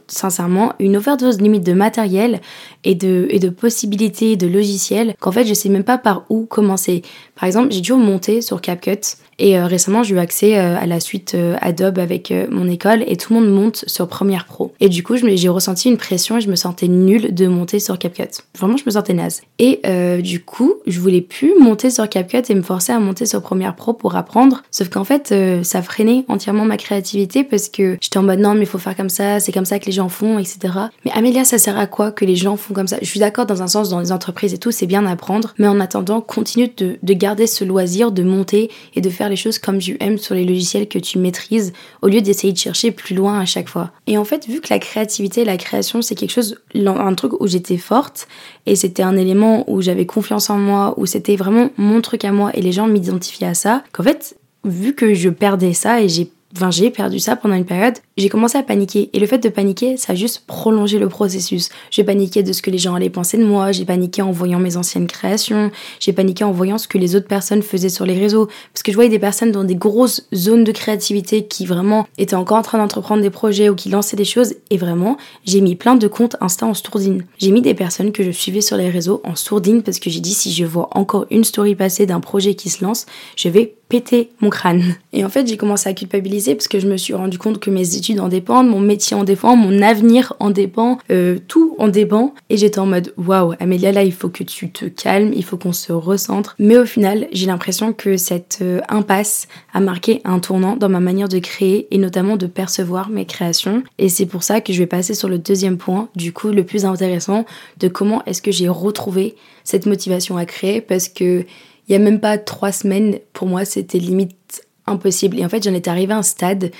sincèrement 0.06 0.72
une 0.78 0.96
overdose 0.96 1.40
limite 1.40 1.64
de 1.64 1.72
matériel 1.72 2.40
et 2.84 2.94
de, 2.94 3.26
et 3.30 3.38
de 3.38 3.48
possibilités 3.48 4.36
de 4.36 4.46
logiciels 4.46 5.14
qu'en 5.20 5.32
fait 5.32 5.44
je 5.44 5.54
sais 5.54 5.68
même 5.68 5.84
pas 5.84 5.98
par 5.98 6.24
où 6.28 6.46
commencer. 6.46 7.02
Par 7.34 7.46
exemple, 7.46 7.72
j'ai 7.72 7.80
dû 7.80 7.92
monter 7.92 8.40
sur 8.40 8.60
CapCut 8.60 9.16
et 9.38 9.58
euh, 9.58 9.66
récemment, 9.66 10.04
j'ai 10.04 10.14
eu 10.14 10.18
accès 10.18 10.56
euh, 10.56 10.78
à 10.78 10.86
la 10.86 11.00
suite 11.00 11.34
euh, 11.34 11.56
Adobe 11.60 11.98
avec 11.98 12.32
mon 12.50 12.68
école 12.68 13.02
et 13.08 13.16
tout 13.16 13.34
le 13.34 13.40
monde 13.40 13.52
monte 13.52 13.84
sur 13.88 14.06
Premiere 14.06 14.46
Pro. 14.46 14.72
Et 14.78 14.88
du 14.88 15.02
coup, 15.02 15.16
j'ai 15.16 15.48
ressenti 15.48 15.88
une 15.88 15.96
pression 15.96 16.38
et 16.38 16.40
je 16.40 16.48
me 16.48 16.54
sentais 16.54 16.86
nulle 16.86 17.34
de 17.34 17.48
monter 17.48 17.80
sur 17.80 17.98
CapCut. 17.98 18.42
Vraiment, 18.56 18.76
je 18.76 18.84
me 18.86 18.90
sentais 18.92 19.14
naze. 19.14 19.42
Et 19.58 19.80
du 20.22 20.44
coup, 20.44 20.74
je 20.86 21.00
voulais 21.00 21.20
plus 21.20 21.54
monter 21.58 21.90
sur 21.90 22.08
CapCut 22.08 22.42
et 22.48 22.54
me 22.54 22.62
forcer 22.62 22.92
à 22.92 23.00
monter 23.00 23.26
sur 23.26 23.42
Premiere 23.42 23.74
Pro 23.74 23.92
pour 23.92 24.14
apprendre. 24.16 24.62
Sauf 24.70 24.88
qu'en 24.88 25.04
fait, 25.04 25.34
ça 25.62 25.82
freinait 25.82 26.24
entièrement 26.28 26.64
ma 26.64 26.76
créativité 26.76 27.42
parce 27.42 27.68
que 27.68 27.96
j'étais 28.00 28.18
en 28.18 28.22
mode 28.22 28.38
non, 28.38 28.54
mais 28.54 28.62
il 28.62 28.66
faut 28.66 28.78
faire 28.78 28.96
comme 28.96 29.10
ça, 29.10 29.40
c'est 29.40 29.52
comme 29.52 29.64
ça 29.64 29.71
que 29.78 29.86
les 29.86 29.92
gens 29.92 30.08
font, 30.08 30.38
etc. 30.38 30.74
Mais 31.04 31.10
Amélia, 31.12 31.44
ça 31.44 31.58
sert 31.58 31.78
à 31.78 31.86
quoi 31.86 32.12
que 32.12 32.24
les 32.24 32.36
gens 32.36 32.56
font 32.56 32.74
comme 32.74 32.88
ça? 32.88 32.98
Je 33.00 33.06
suis 33.06 33.20
d'accord 33.20 33.46
dans 33.46 33.62
un 33.62 33.66
sens, 33.66 33.88
dans 33.88 34.00
les 34.00 34.12
entreprises 34.12 34.54
et 34.54 34.58
tout, 34.58 34.70
c'est 34.70 34.86
bien 34.86 35.02
d'apprendre. 35.02 35.54
Mais 35.58 35.68
en 35.68 35.80
attendant, 35.80 36.20
continue 36.20 36.68
de, 36.76 36.98
de 37.02 37.14
garder 37.14 37.46
ce 37.46 37.64
loisir 37.64 38.12
de 38.12 38.22
monter 38.22 38.70
et 38.94 39.00
de 39.00 39.10
faire 39.10 39.28
les 39.28 39.36
choses 39.36 39.58
comme 39.58 39.78
tu 39.78 39.96
aimes 40.00 40.18
sur 40.18 40.34
les 40.34 40.44
logiciels 40.44 40.88
que 40.88 40.98
tu 40.98 41.18
maîtrises 41.18 41.72
au 42.02 42.08
lieu 42.08 42.20
d'essayer 42.20 42.52
de 42.52 42.58
chercher 42.58 42.90
plus 42.90 43.14
loin 43.14 43.40
à 43.40 43.44
chaque 43.44 43.68
fois. 43.68 43.90
Et 44.06 44.18
en 44.18 44.24
fait, 44.24 44.46
vu 44.46 44.60
que 44.60 44.68
la 44.70 44.78
créativité, 44.78 45.44
la 45.44 45.56
création, 45.56 46.02
c'est 46.02 46.14
quelque 46.14 46.32
chose, 46.32 46.58
un 46.74 47.14
truc 47.14 47.40
où 47.40 47.46
j'étais 47.46 47.76
forte 47.76 48.28
et 48.66 48.76
c'était 48.76 49.02
un 49.02 49.16
élément 49.16 49.68
où 49.70 49.82
j'avais 49.82 50.06
confiance 50.06 50.50
en 50.50 50.58
moi, 50.58 50.94
où 50.96 51.06
c'était 51.06 51.36
vraiment 51.36 51.70
mon 51.76 52.00
truc 52.00 52.24
à 52.24 52.32
moi 52.32 52.50
et 52.54 52.62
les 52.62 52.72
gens 52.72 52.86
m'identifiaient 52.86 53.48
à 53.48 53.54
ça, 53.54 53.82
qu'en 53.92 54.02
fait, 54.02 54.36
vu 54.64 54.94
que 54.94 55.14
je 55.14 55.28
perdais 55.28 55.72
ça 55.72 56.00
et 56.00 56.08
j'ai 56.08 56.30
Enfin, 56.54 56.70
j'ai 56.70 56.90
perdu 56.90 57.18
ça 57.18 57.34
pendant 57.34 57.54
une 57.54 57.64
période. 57.64 57.94
J'ai 58.16 58.28
commencé 58.28 58.58
à 58.58 58.62
paniquer. 58.62 59.10
Et 59.12 59.20
le 59.20 59.26
fait 59.26 59.38
de 59.38 59.48
paniquer, 59.48 59.96
ça 59.96 60.12
a 60.12 60.16
juste 60.16 60.44
prolongé 60.46 60.98
le 60.98 61.08
processus. 61.08 61.70
J'ai 61.90 62.04
paniqué 62.04 62.42
de 62.42 62.52
ce 62.52 62.62
que 62.62 62.70
les 62.70 62.78
gens 62.78 62.94
allaient 62.94 63.10
penser 63.10 63.38
de 63.38 63.44
moi, 63.44 63.72
j'ai 63.72 63.84
paniqué 63.84 64.22
en 64.22 64.32
voyant 64.32 64.58
mes 64.58 64.76
anciennes 64.76 65.06
créations, 65.06 65.70
j'ai 66.00 66.12
paniqué 66.12 66.44
en 66.44 66.52
voyant 66.52 66.78
ce 66.78 66.88
que 66.88 66.98
les 66.98 67.16
autres 67.16 67.28
personnes 67.28 67.62
faisaient 67.62 67.88
sur 67.88 68.06
les 68.06 68.18
réseaux. 68.18 68.48
Parce 68.72 68.82
que 68.82 68.92
je 68.92 68.96
voyais 68.96 69.10
des 69.10 69.18
personnes 69.18 69.52
dans 69.52 69.64
des 69.64 69.76
grosses 69.76 70.26
zones 70.34 70.64
de 70.64 70.72
créativité 70.72 71.46
qui 71.46 71.66
vraiment 71.66 72.06
étaient 72.18 72.36
encore 72.36 72.58
en 72.58 72.62
train 72.62 72.78
d'entreprendre 72.78 73.22
des 73.22 73.30
projets 73.30 73.68
ou 73.68 73.74
qui 73.74 73.88
lançaient 73.88 74.16
des 74.16 74.24
choses. 74.24 74.54
Et 74.70 74.76
vraiment, 74.76 75.16
j'ai 75.44 75.60
mis 75.60 75.76
plein 75.76 75.96
de 75.96 76.08
comptes 76.08 76.36
Insta 76.40 76.66
en 76.66 76.74
sourdine. 76.74 77.24
J'ai 77.38 77.50
mis 77.50 77.62
des 77.62 77.74
personnes 77.74 78.12
que 78.12 78.22
je 78.22 78.30
suivais 78.30 78.60
sur 78.60 78.76
les 78.76 78.90
réseaux 78.90 79.20
en 79.24 79.36
sourdine 79.36 79.82
parce 79.82 79.98
que 79.98 80.10
j'ai 80.10 80.20
dit 80.20 80.34
si 80.34 80.52
je 80.52 80.64
vois 80.64 80.88
encore 80.92 81.26
une 81.30 81.44
story 81.44 81.74
passer 81.74 82.06
d'un 82.06 82.20
projet 82.20 82.54
qui 82.54 82.70
se 82.70 82.84
lance, 82.84 83.06
je 83.36 83.48
vais 83.48 83.74
péter 83.88 84.30
mon 84.40 84.48
crâne. 84.48 84.96
Et 85.12 85.22
en 85.22 85.28
fait, 85.28 85.46
j'ai 85.46 85.58
commencé 85.58 85.86
à 85.86 85.92
culpabiliser 85.92 86.54
parce 86.54 86.66
que 86.66 86.80
je 86.80 86.88
me 86.88 86.96
suis 86.96 87.12
rendu 87.12 87.36
compte 87.36 87.58
que 87.58 87.68
mes 87.68 87.94
en 88.18 88.28
dépendent, 88.28 88.68
mon 88.68 88.80
métier 88.80 89.16
en 89.16 89.24
dépend, 89.24 89.56
mon 89.56 89.80
avenir 89.82 90.34
en 90.40 90.50
dépend, 90.50 90.98
euh, 91.10 91.38
tout 91.48 91.74
en 91.78 91.88
dépend. 91.88 92.34
Et 92.50 92.56
j'étais 92.56 92.78
en 92.78 92.86
mode 92.86 93.14
waouh, 93.16 93.54
Amélia, 93.60 93.92
là, 93.92 94.02
il 94.02 94.12
faut 94.12 94.28
que 94.28 94.42
tu 94.42 94.70
te 94.70 94.86
calmes, 94.86 95.32
il 95.34 95.44
faut 95.44 95.56
qu'on 95.56 95.72
se 95.72 95.92
recentre. 95.92 96.54
Mais 96.58 96.76
au 96.76 96.84
final, 96.84 97.28
j'ai 97.32 97.46
l'impression 97.46 97.92
que 97.92 98.16
cette 98.16 98.58
euh, 98.62 98.80
impasse 98.88 99.48
a 99.72 99.80
marqué 99.80 100.20
un 100.24 100.38
tournant 100.38 100.76
dans 100.76 100.88
ma 100.88 101.00
manière 101.00 101.28
de 101.28 101.38
créer 101.38 101.88
et 101.90 101.98
notamment 101.98 102.36
de 102.36 102.46
percevoir 102.46 103.08
mes 103.08 103.24
créations. 103.24 103.82
Et 103.98 104.08
c'est 104.08 104.26
pour 104.26 104.42
ça 104.42 104.60
que 104.60 104.72
je 104.72 104.78
vais 104.78 104.86
passer 104.86 105.14
sur 105.14 105.28
le 105.28 105.38
deuxième 105.38 105.78
point, 105.78 106.08
du 106.16 106.32
coup, 106.32 106.48
le 106.48 106.64
plus 106.64 106.84
intéressant, 106.84 107.44
de 107.78 107.88
comment 107.88 108.24
est-ce 108.24 108.42
que 108.42 108.50
j'ai 108.50 108.68
retrouvé 108.68 109.36
cette 109.64 109.86
motivation 109.86 110.36
à 110.36 110.44
créer 110.44 110.80
parce 110.80 111.08
que 111.08 111.44
il 111.88 111.92
y 111.92 111.96
a 111.96 111.98
même 111.98 112.20
pas 112.20 112.38
trois 112.38 112.72
semaines, 112.72 113.18
pour 113.32 113.48
moi, 113.48 113.64
c'était 113.64 113.98
limite 113.98 114.62
impossible. 114.86 115.38
Et 115.38 115.44
en 115.44 115.48
fait, 115.48 115.62
j'en 115.64 115.74
étais 115.74 115.90
arrivée 115.90 116.12
à 116.12 116.18
un 116.18 116.22
stade 116.22 116.70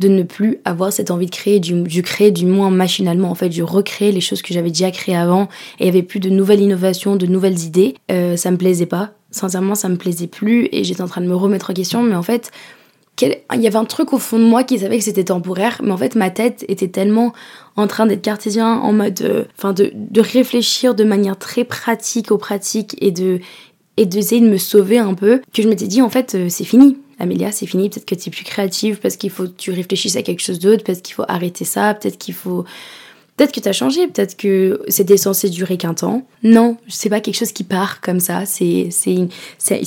de 0.00 0.08
ne 0.08 0.22
plus 0.22 0.58
avoir 0.64 0.92
cette 0.92 1.10
envie 1.10 1.26
de 1.26 1.30
créer, 1.30 1.60
du, 1.60 2.02
créer 2.02 2.30
du 2.30 2.46
moins 2.46 2.70
machinalement. 2.70 3.30
En 3.30 3.34
fait, 3.34 3.52
je 3.52 3.62
recréais 3.62 4.12
les 4.12 4.22
choses 4.22 4.40
que 4.40 4.54
j'avais 4.54 4.70
déjà 4.70 4.90
créées 4.90 5.16
avant 5.16 5.44
et 5.78 5.84
il 5.84 5.86
y 5.86 5.88
avait 5.90 6.02
plus 6.02 6.20
de 6.20 6.30
nouvelles 6.30 6.60
innovations, 6.60 7.16
de 7.16 7.26
nouvelles 7.26 7.60
idées. 7.60 7.94
Euh, 8.10 8.36
ça 8.36 8.50
me 8.50 8.56
plaisait 8.56 8.86
pas. 8.86 9.12
Sincèrement, 9.30 9.74
ça 9.74 9.90
me 9.90 9.96
plaisait 9.96 10.26
plus 10.26 10.68
et 10.72 10.84
j'étais 10.84 11.02
en 11.02 11.06
train 11.06 11.20
de 11.20 11.26
me 11.26 11.36
remettre 11.36 11.70
en 11.70 11.74
question. 11.74 12.02
Mais 12.02 12.16
en 12.16 12.22
fait, 12.22 12.50
il 13.22 13.60
y 13.60 13.66
avait 13.66 13.76
un 13.76 13.84
truc 13.84 14.14
au 14.14 14.18
fond 14.18 14.38
de 14.38 14.44
moi 14.44 14.64
qui 14.64 14.78
savait 14.78 14.96
que 14.96 15.04
c'était 15.04 15.24
temporaire, 15.24 15.80
mais 15.82 15.92
en 15.92 15.98
fait 15.98 16.14
ma 16.14 16.30
tête 16.30 16.64
était 16.68 16.88
tellement 16.88 17.34
en 17.76 17.86
train 17.86 18.06
d'être 18.06 18.22
cartésien, 18.22 18.72
en 18.78 18.94
mode, 18.94 19.20
euh, 19.20 19.44
enfin 19.58 19.74
de, 19.74 19.92
de, 19.94 20.20
réfléchir 20.22 20.94
de 20.94 21.04
manière 21.04 21.38
très 21.38 21.64
pratique 21.64 22.30
aux 22.32 22.38
pratiques 22.38 22.96
et 23.02 23.10
de 23.10 23.40
et 23.98 24.06
d'essayer 24.06 24.40
de 24.40 24.48
me 24.48 24.56
sauver 24.56 24.98
un 24.98 25.12
peu, 25.12 25.42
que 25.52 25.60
je 25.60 25.68
m'étais 25.68 25.86
dit 25.86 26.00
en 26.00 26.08
fait 26.08 26.34
euh, 26.34 26.46
c'est 26.48 26.64
fini. 26.64 26.96
Amélia, 27.20 27.52
c'est 27.52 27.66
fini, 27.66 27.88
peut-être 27.88 28.06
que 28.06 28.14
tu 28.14 28.28
es 28.28 28.32
plus 28.32 28.44
créative 28.44 28.98
parce 29.00 29.16
qu'il 29.16 29.30
faut 29.30 29.44
que 29.44 29.56
tu 29.56 29.70
réfléchisses 29.70 30.16
à 30.16 30.22
quelque 30.22 30.40
chose 30.40 30.58
d'autre, 30.58 30.82
peut-être 30.82 31.02
qu'il 31.02 31.14
faut 31.14 31.24
arrêter 31.28 31.64
ça, 31.64 31.94
peut-être 31.94 32.18
qu'il 32.18 32.34
faut 32.34 32.64
Peut-être 33.40 33.54
que 33.54 33.60
tu 33.60 33.68
as 33.70 33.72
changé, 33.72 34.06
peut-être 34.06 34.36
que 34.36 34.82
c'était 34.88 35.16
censé 35.16 35.48
durer 35.48 35.78
qu'un 35.78 35.94
temps. 35.94 36.26
Non, 36.42 36.76
c'est 36.88 37.08
pas 37.08 37.20
quelque 37.20 37.38
chose 37.38 37.52
qui 37.52 37.64
part 37.64 38.02
comme 38.02 38.20
ça, 38.20 38.44
c'est 38.44 38.90
une, 39.06 39.30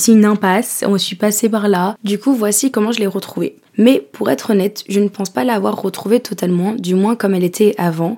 une 0.08 0.26
impasse, 0.26 0.84
on 0.88 0.98
suis 0.98 1.16
passée 1.16 1.50
par 1.50 1.68
là. 1.68 1.96
Du 2.04 2.18
coup, 2.18 2.34
voici 2.34 2.72
comment 2.72 2.92
je 2.92 3.00
l'ai 3.00 3.06
retrouvée. 3.06 3.58
Mais 3.78 4.00
pour 4.00 4.32
être 4.32 4.50
honnête, 4.50 4.84
je 4.90 5.00
ne 5.00 5.08
pense 5.08 5.30
pas 5.30 5.44
l'avoir 5.44 5.80
retrouvée 5.80 6.20
totalement, 6.20 6.74
du 6.74 6.96
moins 6.96 7.16
comme 7.16 7.36
elle 7.36 7.44
était 7.44 7.76
avant. 7.78 8.18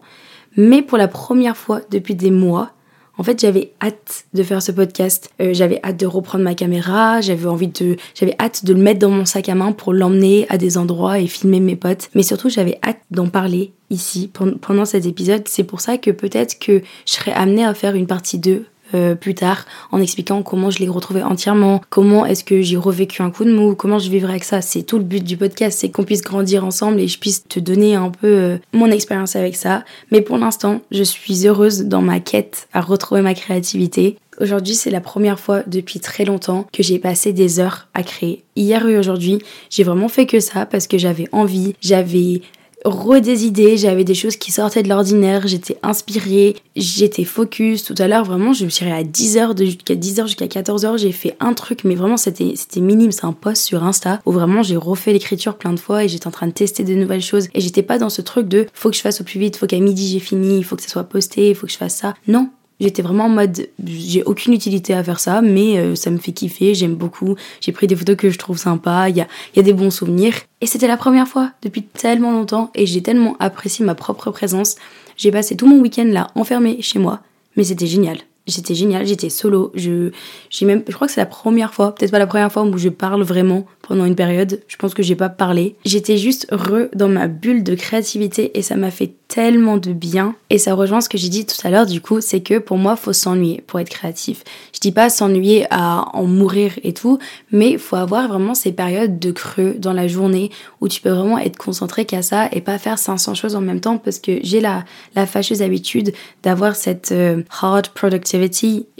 Mais 0.55 0.81
pour 0.81 0.97
la 0.97 1.09
première 1.09 1.57
fois 1.57 1.81
depuis 1.91 2.15
des 2.15 2.31
mois, 2.31 2.71
en 3.17 3.23
fait, 3.23 3.39
j'avais 3.39 3.71
hâte 3.81 4.25
de 4.33 4.43
faire 4.43 4.61
ce 4.61 4.71
podcast. 4.71 5.29
Euh, 5.41 5.53
j'avais 5.53 5.79
hâte 5.83 5.97
de 5.97 6.05
reprendre 6.05 6.43
ma 6.43 6.53
caméra. 6.53 7.21
J'avais 7.21 7.47
envie 7.47 7.67
de, 7.67 7.97
j'avais 8.13 8.35
hâte 8.39 8.65
de 8.65 8.73
le 8.73 8.79
mettre 8.79 8.99
dans 8.99 9.09
mon 9.09 9.25
sac 9.25 9.47
à 9.49 9.55
main 9.55 9.71
pour 9.71 9.93
l'emmener 9.93 10.45
à 10.49 10.57
des 10.57 10.77
endroits 10.77 11.19
et 11.19 11.27
filmer 11.27 11.59
mes 11.59 11.75
potes. 11.75 12.09
Mais 12.13 12.23
surtout, 12.23 12.49
j'avais 12.49 12.77
hâte 12.83 12.99
d'en 13.11 13.27
parler 13.27 13.71
ici 13.89 14.29
pendant 14.61 14.85
cet 14.85 15.05
épisode. 15.05 15.47
C'est 15.47 15.63
pour 15.63 15.81
ça 15.81 15.97
que 15.97 16.11
peut-être 16.11 16.59
que 16.59 16.81
je 17.05 17.11
serais 17.11 17.31
amenée 17.31 17.65
à 17.65 17.73
faire 17.73 17.95
une 17.95 18.07
partie 18.07 18.39
2 18.39 18.65
euh, 18.93 19.15
plus 19.15 19.35
tard 19.35 19.65
en 19.91 19.99
expliquant 19.99 20.43
comment 20.43 20.69
je 20.69 20.79
l'ai 20.79 20.87
retrouvé 20.87 21.23
entièrement, 21.23 21.81
comment 21.89 22.25
est-ce 22.25 22.43
que 22.43 22.61
j'ai 22.61 22.77
revécu 22.77 23.21
un 23.21 23.31
coup 23.31 23.45
de 23.45 23.53
mou, 23.53 23.75
comment 23.75 23.99
je 23.99 24.09
vivrai 24.09 24.31
avec 24.31 24.43
ça. 24.43 24.61
C'est 24.61 24.83
tout 24.83 24.97
le 24.97 25.03
but 25.03 25.23
du 25.23 25.37
podcast, 25.37 25.79
c'est 25.79 25.89
qu'on 25.89 26.03
puisse 26.03 26.21
grandir 26.21 26.63
ensemble 26.65 26.99
et 26.99 27.07
je 27.07 27.17
puisse 27.17 27.47
te 27.47 27.59
donner 27.59 27.95
un 27.95 28.09
peu 28.09 28.27
euh, 28.27 28.57
mon 28.73 28.91
expérience 28.91 29.35
avec 29.35 29.55
ça. 29.55 29.83
Mais 30.11 30.21
pour 30.21 30.37
l'instant, 30.37 30.81
je 30.91 31.03
suis 31.03 31.47
heureuse 31.47 31.85
dans 31.85 32.01
ma 32.01 32.19
quête 32.19 32.67
à 32.73 32.81
retrouver 32.81 33.21
ma 33.21 33.33
créativité. 33.33 34.17
Aujourd'hui, 34.41 34.75
c'est 34.75 34.91
la 34.91 35.01
première 35.01 35.39
fois 35.39 35.63
depuis 35.65 35.99
très 35.99 36.25
longtemps 36.25 36.67
que 36.73 36.83
j'ai 36.83 36.99
passé 36.99 37.31
des 37.31 37.59
heures 37.59 37.87
à 37.93 38.03
créer. 38.03 38.43
Hier 38.57 38.85
et 38.87 38.97
aujourd'hui, 38.97 39.39
j'ai 39.69 39.83
vraiment 39.83 40.09
fait 40.09 40.25
que 40.25 40.41
ça 40.41 40.65
parce 40.65 40.87
que 40.87 40.97
j'avais 40.97 41.27
envie, 41.31 41.73
j'avais 41.81 42.41
re 42.85 43.19
des 43.19 43.45
idées, 43.45 43.77
j'avais 43.77 44.03
des 44.03 44.13
choses 44.13 44.37
qui 44.37 44.51
sortaient 44.51 44.83
de 44.83 44.89
l'ordinaire, 44.89 45.47
j'étais 45.47 45.77
inspirée, 45.83 46.55
j'étais 46.75 47.23
focus. 47.23 47.83
Tout 47.83 47.95
à 47.97 48.07
l'heure, 48.07 48.23
vraiment, 48.23 48.53
je 48.53 48.65
me 48.65 48.69
suis 48.69 48.85
à 48.85 49.03
10h, 49.03 49.57
jusqu'à 49.57 49.95
10h 49.95 50.27
jusqu'à 50.27 50.45
14h, 50.45 50.97
j'ai 50.97 51.11
fait 51.11 51.35
un 51.39 51.53
truc, 51.53 51.83
mais 51.83 51.95
vraiment, 51.95 52.17
c'était, 52.17 52.53
minime. 52.77 53.11
C'est 53.11 53.25
un 53.25 53.33
post 53.33 53.63
sur 53.63 53.83
Insta 53.83 54.21
où 54.25 54.31
vraiment 54.31 54.63
j'ai 54.63 54.77
refait 54.77 55.13
l'écriture 55.13 55.57
plein 55.57 55.73
de 55.73 55.79
fois 55.79 56.03
et 56.03 56.07
j'étais 56.07 56.27
en 56.27 56.31
train 56.31 56.47
de 56.47 56.51
tester 56.51 56.83
de 56.83 56.93
nouvelles 56.93 57.21
choses. 57.21 57.47
Et 57.53 57.61
j'étais 57.61 57.83
pas 57.83 57.97
dans 57.97 58.09
ce 58.09 58.21
truc 58.21 58.47
de 58.47 58.67
faut 58.73 58.89
que 58.89 58.95
je 58.95 59.01
fasse 59.01 59.21
au 59.21 59.23
plus 59.23 59.39
vite, 59.39 59.57
faut 59.57 59.67
qu'à 59.67 59.79
midi 59.79 60.07
j'ai 60.07 60.19
fini, 60.19 60.57
il 60.57 60.63
faut 60.63 60.75
que 60.75 60.81
ça 60.81 60.89
soit 60.89 61.03
posté, 61.03 61.53
faut 61.53 61.67
que 61.67 61.73
je 61.73 61.77
fasse 61.77 61.95
ça. 61.95 62.13
Non, 62.27 62.49
J'étais 62.79 63.01
vraiment 63.01 63.25
en 63.25 63.29
mode, 63.29 63.69
j'ai 63.85 64.23
aucune 64.23 64.53
utilité 64.53 64.93
à 64.93 65.03
faire 65.03 65.19
ça, 65.19 65.41
mais 65.41 65.77
euh, 65.77 65.95
ça 65.95 66.11
me 66.11 66.17
fait 66.17 66.33
kiffer, 66.33 66.75
j'aime 66.75 66.95
beaucoup. 66.95 67.35
J'ai 67.61 67.71
pris 67.71 67.87
des 67.87 67.95
photos 67.95 68.17
que 68.17 68.29
je 68.29 68.37
trouve 68.37 68.57
sympas, 68.57 69.07
il 69.07 69.15
y 69.15 69.21
a, 69.21 69.27
y 69.55 69.59
a 69.59 69.63
des 69.63 69.73
bons 69.73 69.91
souvenirs. 69.91 70.35
Et 70.59 70.65
c'était 70.65 70.87
la 70.87 70.97
première 70.97 71.27
fois 71.27 71.51
depuis 71.61 71.83
tellement 71.83 72.31
longtemps 72.31 72.71
et 72.75 72.85
j'ai 72.85 73.01
tellement 73.01 73.37
apprécié 73.39 73.85
ma 73.85 73.95
propre 73.95 74.31
présence. 74.31 74.75
J'ai 75.15 75.31
passé 75.31 75.55
tout 75.55 75.67
mon 75.67 75.79
week-end 75.79 76.07
là, 76.07 76.27
enfermé 76.35 76.81
chez 76.81 76.99
moi, 76.99 77.21
mais 77.55 77.63
c'était 77.63 77.87
génial. 77.87 78.17
J'étais 78.47 78.75
génial, 78.75 79.07
j'étais 79.07 79.31
solo. 79.31 79.71
Je, 79.73 80.11
j'ai 80.51 80.67
même, 80.67 80.83
je 80.87 80.93
crois 80.93 81.07
que 81.07 81.13
c'est 81.13 81.21
la 81.21 81.25
première 81.25 81.73
fois, 81.73 81.95
peut-être 81.95 82.11
pas 82.11 82.19
la 82.19 82.27
première 82.27 82.51
fois 82.51 82.63
où 82.63 82.77
je 82.77 82.89
parle 82.89 83.23
vraiment 83.23 83.65
pendant 83.81 84.05
une 84.05 84.15
période. 84.15 84.61
Je 84.67 84.75
pense 84.75 84.93
que 84.93 85.01
j'ai 85.01 85.15
pas 85.15 85.29
parlé. 85.29 85.75
J'étais 85.83 86.17
juste 86.17 86.45
heureux 86.51 86.89
dans 86.93 87.07
ma 87.07 87.27
bulle 87.27 87.63
de 87.63 87.73
créativité 87.73 88.55
et 88.57 88.61
ça 88.61 88.75
m'a 88.75 88.91
fait 88.91 89.13
tellement 89.27 89.77
de 89.77 89.93
bien. 89.93 90.35
Et 90.51 90.59
ça 90.59 90.75
rejoint 90.75 91.01
ce 91.01 91.09
que 91.09 91.17
j'ai 91.17 91.29
dit 91.29 91.47
tout 91.47 91.55
à 91.63 91.71
l'heure, 91.71 91.87
du 91.87 92.01
coup, 92.01 92.21
c'est 92.21 92.41
que 92.41 92.59
pour 92.59 92.77
moi, 92.77 92.95
faut 92.95 93.13
s'ennuyer 93.13 93.63
pour 93.65 93.79
être 93.79 93.89
créatif. 93.89 94.43
Je 94.73 94.79
dis 94.79 94.91
pas 94.91 95.09
s'ennuyer 95.09 95.65
à 95.71 96.05
en 96.13 96.25
mourir 96.25 96.73
et 96.83 96.93
tout, 96.93 97.17
mais 97.51 97.79
faut 97.79 97.95
avoir 97.95 98.27
vraiment 98.27 98.53
ces 98.53 98.71
périodes 98.71 99.17
de 99.17 99.31
creux 99.31 99.75
dans 99.79 99.93
la 99.93 100.07
journée 100.07 100.51
où 100.81 100.87
tu 100.87 101.01
peux 101.01 101.09
vraiment 101.09 101.39
être 101.39 101.57
concentré 101.57 102.05
qu'à 102.05 102.21
ça 102.21 102.47
et 102.51 102.61
pas 102.61 102.77
faire 102.77 102.99
500 102.99 103.33
choses 103.33 103.55
en 103.55 103.61
même 103.61 103.81
temps 103.81 103.97
parce 103.97 104.19
que 104.19 104.37
j'ai 104.43 104.61
la, 104.61 104.85
la 105.15 105.25
fâcheuse 105.25 105.63
habitude 105.63 106.13
d'avoir 106.43 106.75
cette 106.75 107.11
euh, 107.11 107.41
hard 107.61 107.89
productivity 107.89 108.34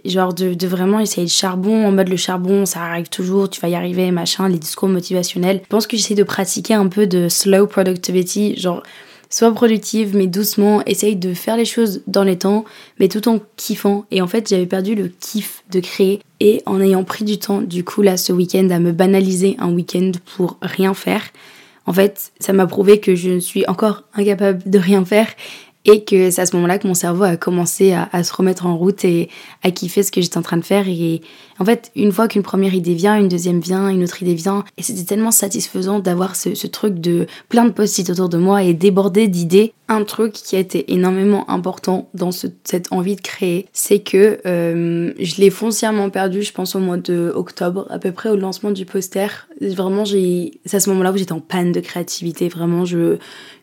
genre 0.06 0.34
de, 0.34 0.54
de, 0.54 0.68
vraiment 0.68 1.00
essayer 1.00 1.24
le 1.24 1.30
charbon 1.30 1.86
en 1.86 1.92
mode 1.92 2.10
le 2.10 2.18
charbon 2.18 2.66
ça 2.66 2.82
arrive 2.82 3.10
toujours 3.10 3.50
tu 3.50 3.60
vas 3.62 3.70
y 3.70 3.76
arriver 3.76 4.12
machin 4.12 4.48
les 4.48 4.60
discours 4.60 4.90
motivationnels 4.90 5.62
je 5.64 5.68
pense 5.68 5.88
que 5.88 5.98
j'essaie 5.98 6.16
de 6.16 6.24
pratiquer 6.24 6.74
un 6.74 6.88
peu 6.88 7.08
de 7.08 7.30
slow 7.30 7.68
productivity 7.68 8.56
genre 8.58 8.84
sois 9.30 9.52
productive 9.52 10.16
mais 10.16 10.28
doucement, 10.28 10.82
essaye 10.86 11.16
de 11.16 11.34
faire 11.34 11.58
les 11.58 11.66
choses 11.66 12.02
dans 12.08 12.24
les 12.24 12.38
temps, 12.38 12.66
mais 13.00 13.08
tout 13.08 13.28
en 13.28 13.40
kiffant. 13.58 14.06
Et 14.12 14.22
en 14.22 14.28
fait, 14.28 14.48
j'avais 14.50 14.66
perdu 14.66 14.96
le 14.96 15.10
kiff 15.20 15.64
de 15.72 15.80
créer 15.80 16.22
et 16.40 16.62
en 16.66 16.80
ayant 16.82 17.04
pris 17.04 17.26
du 17.26 17.38
temps, 17.38 17.62
du 17.62 17.84
coup, 17.84 18.02
là, 18.02 18.18
ce 18.18 18.32
week-end, 18.32 18.70
à 18.70 18.80
me 18.80 18.92
banaliser 18.92 19.56
un 19.60 19.74
week-end 19.74 20.12
pour 20.36 20.58
rien 20.62 20.94
faire. 20.94 21.22
En 21.86 21.94
fait, 21.94 22.32
ça 22.40 22.52
m'a 22.54 22.66
prouvé 22.66 23.00
que 23.00 23.14
je 23.16 23.40
suis 23.40 23.68
encore 23.68 24.04
incapable 24.16 24.64
de 24.66 24.80
rien 24.80 25.06
faire 25.06 25.28
et 25.86 26.04
que 26.04 26.32
c'est 26.32 26.42
à 26.42 26.46
ce 26.46 26.56
moment-là 26.56 26.80
que 26.80 26.88
mon 26.88 26.94
cerveau 26.94 27.24
a 27.24 27.38
commencé 27.38 27.94
à, 27.94 28.24
se 28.24 28.34
remettre 28.34 28.66
en 28.66 28.76
route 28.76 29.06
et 29.06 29.30
à 29.64 29.72
kiffer 29.72 30.04
ce 30.04 30.12
que 30.12 30.20
j'étais 30.20 30.38
en 30.38 30.42
train 30.42 30.58
de 30.58 30.66
faire. 30.66 30.88
Et 30.88 31.22
en 31.60 31.66
fait, 31.66 31.92
une 31.96 32.12
fois 32.12 32.28
qu'une 32.28 32.44
première 32.44 32.74
idée 32.74 32.94
vient, 32.94 33.18
une 33.18 33.30
deuxième 33.30 33.60
vient, 33.60 33.90
une 33.90 34.04
autre 34.04 34.22
idée 34.22 34.34
vient, 34.34 34.66
et 34.78 34.84
c'était 34.84 35.04
tellement 35.04 35.32
satisfaisant 35.32 36.00
d'avoir 36.00 36.36
ce, 36.36 36.68
truc 36.68 37.00
de 37.00 37.28
plein 37.48 37.66
de 37.66 37.72
post-it 37.72 38.10
autour 38.10 38.28
de 38.30 38.38
moi 38.38 38.64
et 38.64 38.74
déborder 38.74 39.28
d'idées. 39.28 39.74
Un 39.88 40.04
truc 40.04 40.34
qui 40.34 40.56
a 40.56 40.60
été 40.60 40.92
énormément 40.94 41.50
important 41.50 42.10
dans 42.16 42.32
ce, 42.32 42.48
cette 42.64 42.92
envie 42.92 43.16
de 43.16 43.22
créer, 43.22 43.68
c'est 43.72 44.00
que 44.00 44.40
euh, 44.46 45.14
je 45.20 45.36
l'ai 45.38 45.52
foncièrement 45.52 46.10
perdu, 46.10 46.42
je 46.42 46.52
pense 46.52 46.76
au 46.76 46.80
mois 46.80 46.98
de 46.98 47.32
octobre, 47.36 47.86
à 47.90 48.00
peu 48.00 48.12
près 48.12 48.30
au 48.30 48.36
lancement 48.36 48.72
du 48.72 48.86
poster. 48.86 49.48
Vraiment, 49.62 50.04
j'ai, 50.04 50.60
c'est 50.66 50.78
à 50.78 50.80
ce 50.80 50.90
moment-là 50.90 51.12
où 51.12 51.18
j'étais 51.18 51.34
en 51.34 51.40
panne 51.40 51.72
de 51.72 51.80
créativité. 51.80 52.50
Vraiment, 52.50 52.84
je 52.84 53.18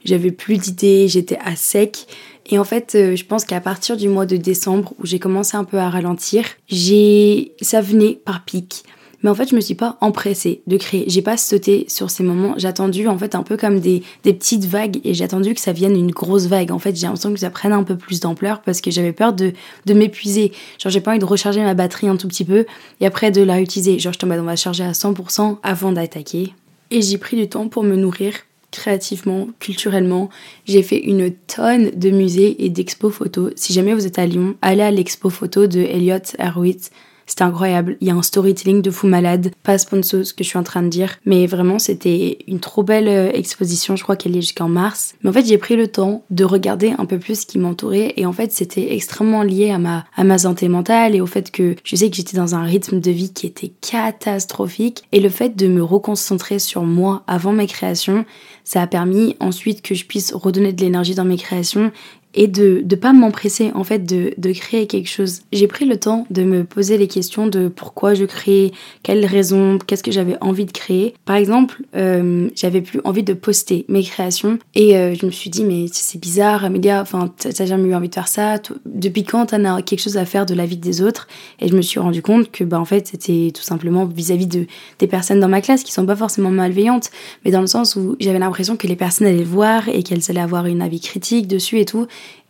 j'avais 0.04 0.30
plus 0.32 0.58
d'idées, 0.58 1.08
j'étais 1.08 1.38
à 1.44 1.56
sec. 1.56 2.06
Et 2.46 2.58
en 2.58 2.64
fait, 2.64 2.94
euh, 2.94 3.16
je 3.16 3.24
pense 3.24 3.44
qu'à 3.44 3.60
partir 3.60 3.96
du 3.96 4.08
mois 4.08 4.26
de 4.26 4.36
décembre, 4.36 4.92
où 4.98 5.06
j'ai 5.06 5.18
commencé 5.18 5.56
un 5.56 5.64
peu 5.64 5.78
à 5.78 5.88
ralentir, 5.88 6.44
j'ai, 6.68 7.54
ça 7.60 7.80
venait 7.80 8.20
par 8.24 8.44
pic. 8.44 8.84
Mais 9.22 9.30
en 9.30 9.34
fait, 9.34 9.48
je 9.48 9.54
me 9.54 9.60
suis 9.60 9.74
pas 9.74 9.96
empressée 10.00 10.62
de 10.66 10.76
créer. 10.76 11.04
J'ai 11.06 11.22
pas 11.22 11.36
sauté 11.36 11.84
sur 11.88 12.10
ces 12.10 12.24
moments. 12.24 12.54
J'ai 12.56 12.66
attendu, 12.66 13.06
en 13.06 13.16
fait, 13.16 13.34
un 13.34 13.42
peu 13.42 13.56
comme 13.56 13.78
des, 13.78 14.02
des 14.24 14.32
petites 14.32 14.64
vagues 14.64 15.00
et 15.04 15.14
j'ai 15.14 15.24
attendu 15.24 15.54
que 15.54 15.60
ça 15.60 15.72
vienne 15.72 15.96
une 15.96 16.10
grosse 16.10 16.46
vague. 16.46 16.72
En 16.72 16.78
fait, 16.78 16.96
j'ai 16.96 17.06
l'impression 17.06 17.32
que 17.32 17.38
ça 17.38 17.50
prenne 17.50 17.72
un 17.72 17.84
peu 17.84 17.96
plus 17.96 18.20
d'ampleur 18.20 18.62
parce 18.62 18.80
que 18.80 18.90
j'avais 18.90 19.12
peur 19.12 19.32
de, 19.32 19.52
de 19.86 19.94
m'épuiser. 19.94 20.52
Genre, 20.78 20.90
j'ai 20.90 21.00
pas 21.00 21.12
envie 21.12 21.20
de 21.20 21.24
recharger 21.24 21.60
ma 21.62 21.74
batterie 21.74 22.08
un 22.08 22.16
tout 22.16 22.26
petit 22.26 22.44
peu 22.44 22.66
et 23.00 23.06
après 23.06 23.30
de 23.30 23.42
la 23.42 23.54
réutiliser. 23.54 23.98
Genre, 24.00 24.12
je 24.12 24.18
tombe, 24.18 24.32
on 24.32 24.42
va 24.42 24.56
charger 24.56 24.84
à 24.84 24.92
100% 24.92 25.58
avant 25.62 25.92
d'attaquer. 25.92 26.54
Et 26.90 27.00
j'ai 27.00 27.16
pris 27.16 27.36
du 27.36 27.48
temps 27.48 27.68
pour 27.68 27.84
me 27.84 27.94
nourrir 27.94 28.34
créativement, 28.72 29.48
culturellement. 29.60 30.28
J'ai 30.64 30.82
fait 30.82 30.98
une 30.98 31.30
tonne 31.30 31.90
de 31.90 32.10
musées 32.10 32.64
et 32.64 32.70
d'expos 32.70 33.12
photos. 33.12 33.52
Si 33.54 33.72
jamais 33.72 33.94
vous 33.94 34.06
êtes 34.06 34.18
à 34.18 34.26
Lyon, 34.26 34.56
allez 34.62 34.82
à 34.82 34.90
l'expo 34.90 35.30
photo 35.30 35.68
de 35.68 35.78
Elliot 35.78 36.18
Erwitz. 36.38 36.90
C'était 37.32 37.44
incroyable. 37.44 37.96
Il 38.02 38.08
y 38.08 38.10
a 38.10 38.14
un 38.14 38.20
storytelling 38.20 38.82
de 38.82 38.90
fou 38.90 39.06
malade. 39.06 39.52
Pas 39.62 39.78
sponsor 39.78 40.26
ce 40.26 40.34
que 40.34 40.44
je 40.44 40.50
suis 40.50 40.58
en 40.58 40.62
train 40.62 40.82
de 40.82 40.88
dire. 40.88 41.16
Mais 41.24 41.46
vraiment, 41.46 41.78
c'était 41.78 42.40
une 42.46 42.60
trop 42.60 42.82
belle 42.82 43.08
euh, 43.08 43.32
exposition. 43.32 43.96
Je 43.96 44.02
crois 44.02 44.16
qu'elle 44.16 44.36
est 44.36 44.42
jusqu'en 44.42 44.68
mars. 44.68 45.14
Mais 45.22 45.30
en 45.30 45.32
fait, 45.32 45.46
j'ai 45.46 45.56
pris 45.56 45.74
le 45.74 45.88
temps 45.88 46.24
de 46.28 46.44
regarder 46.44 46.92
un 46.98 47.06
peu 47.06 47.18
plus 47.18 47.40
ce 47.40 47.46
qui 47.46 47.58
m'entourait. 47.58 48.12
Et 48.18 48.26
en 48.26 48.34
fait, 48.34 48.52
c'était 48.52 48.92
extrêmement 48.92 49.42
lié 49.44 49.70
à 49.70 49.78
ma, 49.78 50.04
à 50.14 50.24
ma 50.24 50.36
santé 50.36 50.68
mentale 50.68 51.14
et 51.14 51.22
au 51.22 51.26
fait 51.26 51.50
que 51.50 51.74
je 51.84 51.96
sais 51.96 52.10
que 52.10 52.16
j'étais 52.16 52.36
dans 52.36 52.54
un 52.54 52.64
rythme 52.64 53.00
de 53.00 53.10
vie 53.10 53.32
qui 53.32 53.46
était 53.46 53.72
catastrophique. 53.80 55.04
Et 55.12 55.20
le 55.20 55.30
fait 55.30 55.56
de 55.56 55.68
me 55.68 55.82
reconcentrer 55.82 56.58
sur 56.58 56.82
moi 56.82 57.22
avant 57.26 57.54
mes 57.54 57.66
créations, 57.66 58.26
ça 58.64 58.82
a 58.82 58.86
permis 58.86 59.36
ensuite 59.40 59.80
que 59.80 59.94
je 59.94 60.04
puisse 60.04 60.34
redonner 60.34 60.74
de 60.74 60.82
l'énergie 60.82 61.14
dans 61.14 61.24
mes 61.24 61.38
créations 61.38 61.92
et 62.34 62.46
de 62.46 62.82
ne 62.88 62.96
pas 62.96 63.12
m'empresser 63.12 63.70
en 63.74 63.84
fait 63.84 64.00
de, 64.00 64.32
de, 64.38 64.52
créer 64.52 64.86
quelque 64.86 65.08
chose. 65.08 65.40
J'ai 65.52 65.66
pris 65.66 65.84
le 65.84 65.98
temps 65.98 66.26
de 66.30 66.42
me 66.42 66.64
poser 66.64 66.96
les 66.98 67.08
questions 67.08 67.46
de 67.46 67.68
pourquoi 67.68 68.14
je 68.14 68.24
crée, 68.24 68.72
quelles 69.02 69.26
raisons, 69.26 69.78
qu'est-ce 69.78 70.02
que 70.02 70.10
j'avais 70.10 70.36
envie 70.40 70.64
de 70.64 70.72
créer. 70.72 71.14
Par 71.24 71.36
exemple, 71.36 71.82
euh, 71.94 72.48
j'avais 72.54 72.80
plus 72.80 73.00
envie 73.04 73.22
de 73.22 73.34
poster 73.34 73.84
mes 73.88 74.02
créations 74.02 74.58
et 74.74 74.96
euh, 74.96 75.14
je 75.14 75.26
me 75.26 75.30
suis 75.30 75.50
dit 75.50 75.64
mais 75.64 75.86
c'est 75.92 76.18
bizarre 76.18 76.64
Amélia, 76.64 77.02
enfin 77.02 77.32
t'as 77.36 77.66
jamais 77.66 77.88
eu 77.88 77.94
envie 77.94 78.08
de 78.08 78.14
faire 78.14 78.28
ça, 78.28 78.56
depuis 78.86 79.24
quand 79.24 79.46
t'en 79.46 79.64
as 79.64 79.82
quelque 79.82 80.00
chose 80.00 80.16
à 80.16 80.24
faire 80.24 80.46
de 80.46 80.54
la 80.54 80.66
vie 80.66 80.76
des 80.76 81.02
autres? 81.02 81.28
Et 81.60 81.68
je 81.68 81.76
me 81.76 81.82
suis 81.82 82.00
rendu 82.00 82.22
compte 82.22 82.50
que 82.50 82.64
bah 82.64 82.80
en 82.80 82.84
fait 82.84 83.08
c'était 83.08 83.50
tout 83.54 83.62
simplement 83.62 84.06
vis-à-vis 84.06 84.46
de 84.46 84.66
des 84.98 85.06
personnes 85.06 85.40
dans 85.40 85.48
ma 85.48 85.60
classe 85.60 85.82
qui 85.82 85.92
sont 85.92 86.06
pas 86.06 86.16
forcément 86.16 86.50
malveillantes, 86.50 87.10
mais 87.44 87.50
dans 87.50 87.60
le 87.60 87.66
sens 87.66 87.96
où 87.96 88.16
j'avais 88.20 88.38
l'impression 88.38 88.76
que 88.76 88.86
les 88.86 88.96
personnes 88.96 89.26
allaient 89.26 89.38
le 89.38 89.44
voir 89.44 89.88
et 89.88 90.02
qu'elles 90.02 90.22
allaient 90.28 90.40
avoir 90.40 90.66
une 90.66 90.82
avis 90.82 91.00
critique 91.00 91.46
dessus 91.46 91.78
et 91.78 91.84
tout 91.84 92.06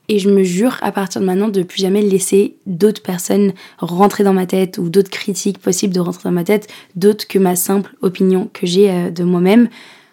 et 0.09 0.19
je 0.19 0.29
me 0.29 0.43
jure 0.43 0.77
à 0.83 0.93
partir 0.93 1.21
de 1.21 1.27
maintenant 1.27 1.49
de 1.49 1.63
plus 1.63 1.81
jamais 1.81 2.03
laisser 2.03 2.57
d'autres 2.67 3.03
personnes 3.03 3.53
rentrer 3.79 4.25
dans 4.25 4.33
ma 4.33 4.47
tête 4.47 4.79
ou 4.79 4.89
d'autres 4.89 5.11
critiques 5.11 5.59
possibles 5.59 5.95
de 5.95 6.01
rentrer 6.01 6.23
dans 6.25 6.33
ma 6.33 6.45
tête, 6.45 6.69
d'autres 6.97 7.27
que 7.27 7.39
ma 7.39 7.57
simple 7.57 7.95
opinion 8.03 8.51
que 8.53 8.67
j'ai 8.67 8.91
euh, 8.91 9.11
de 9.11 9.25
moi-même. 9.25 9.69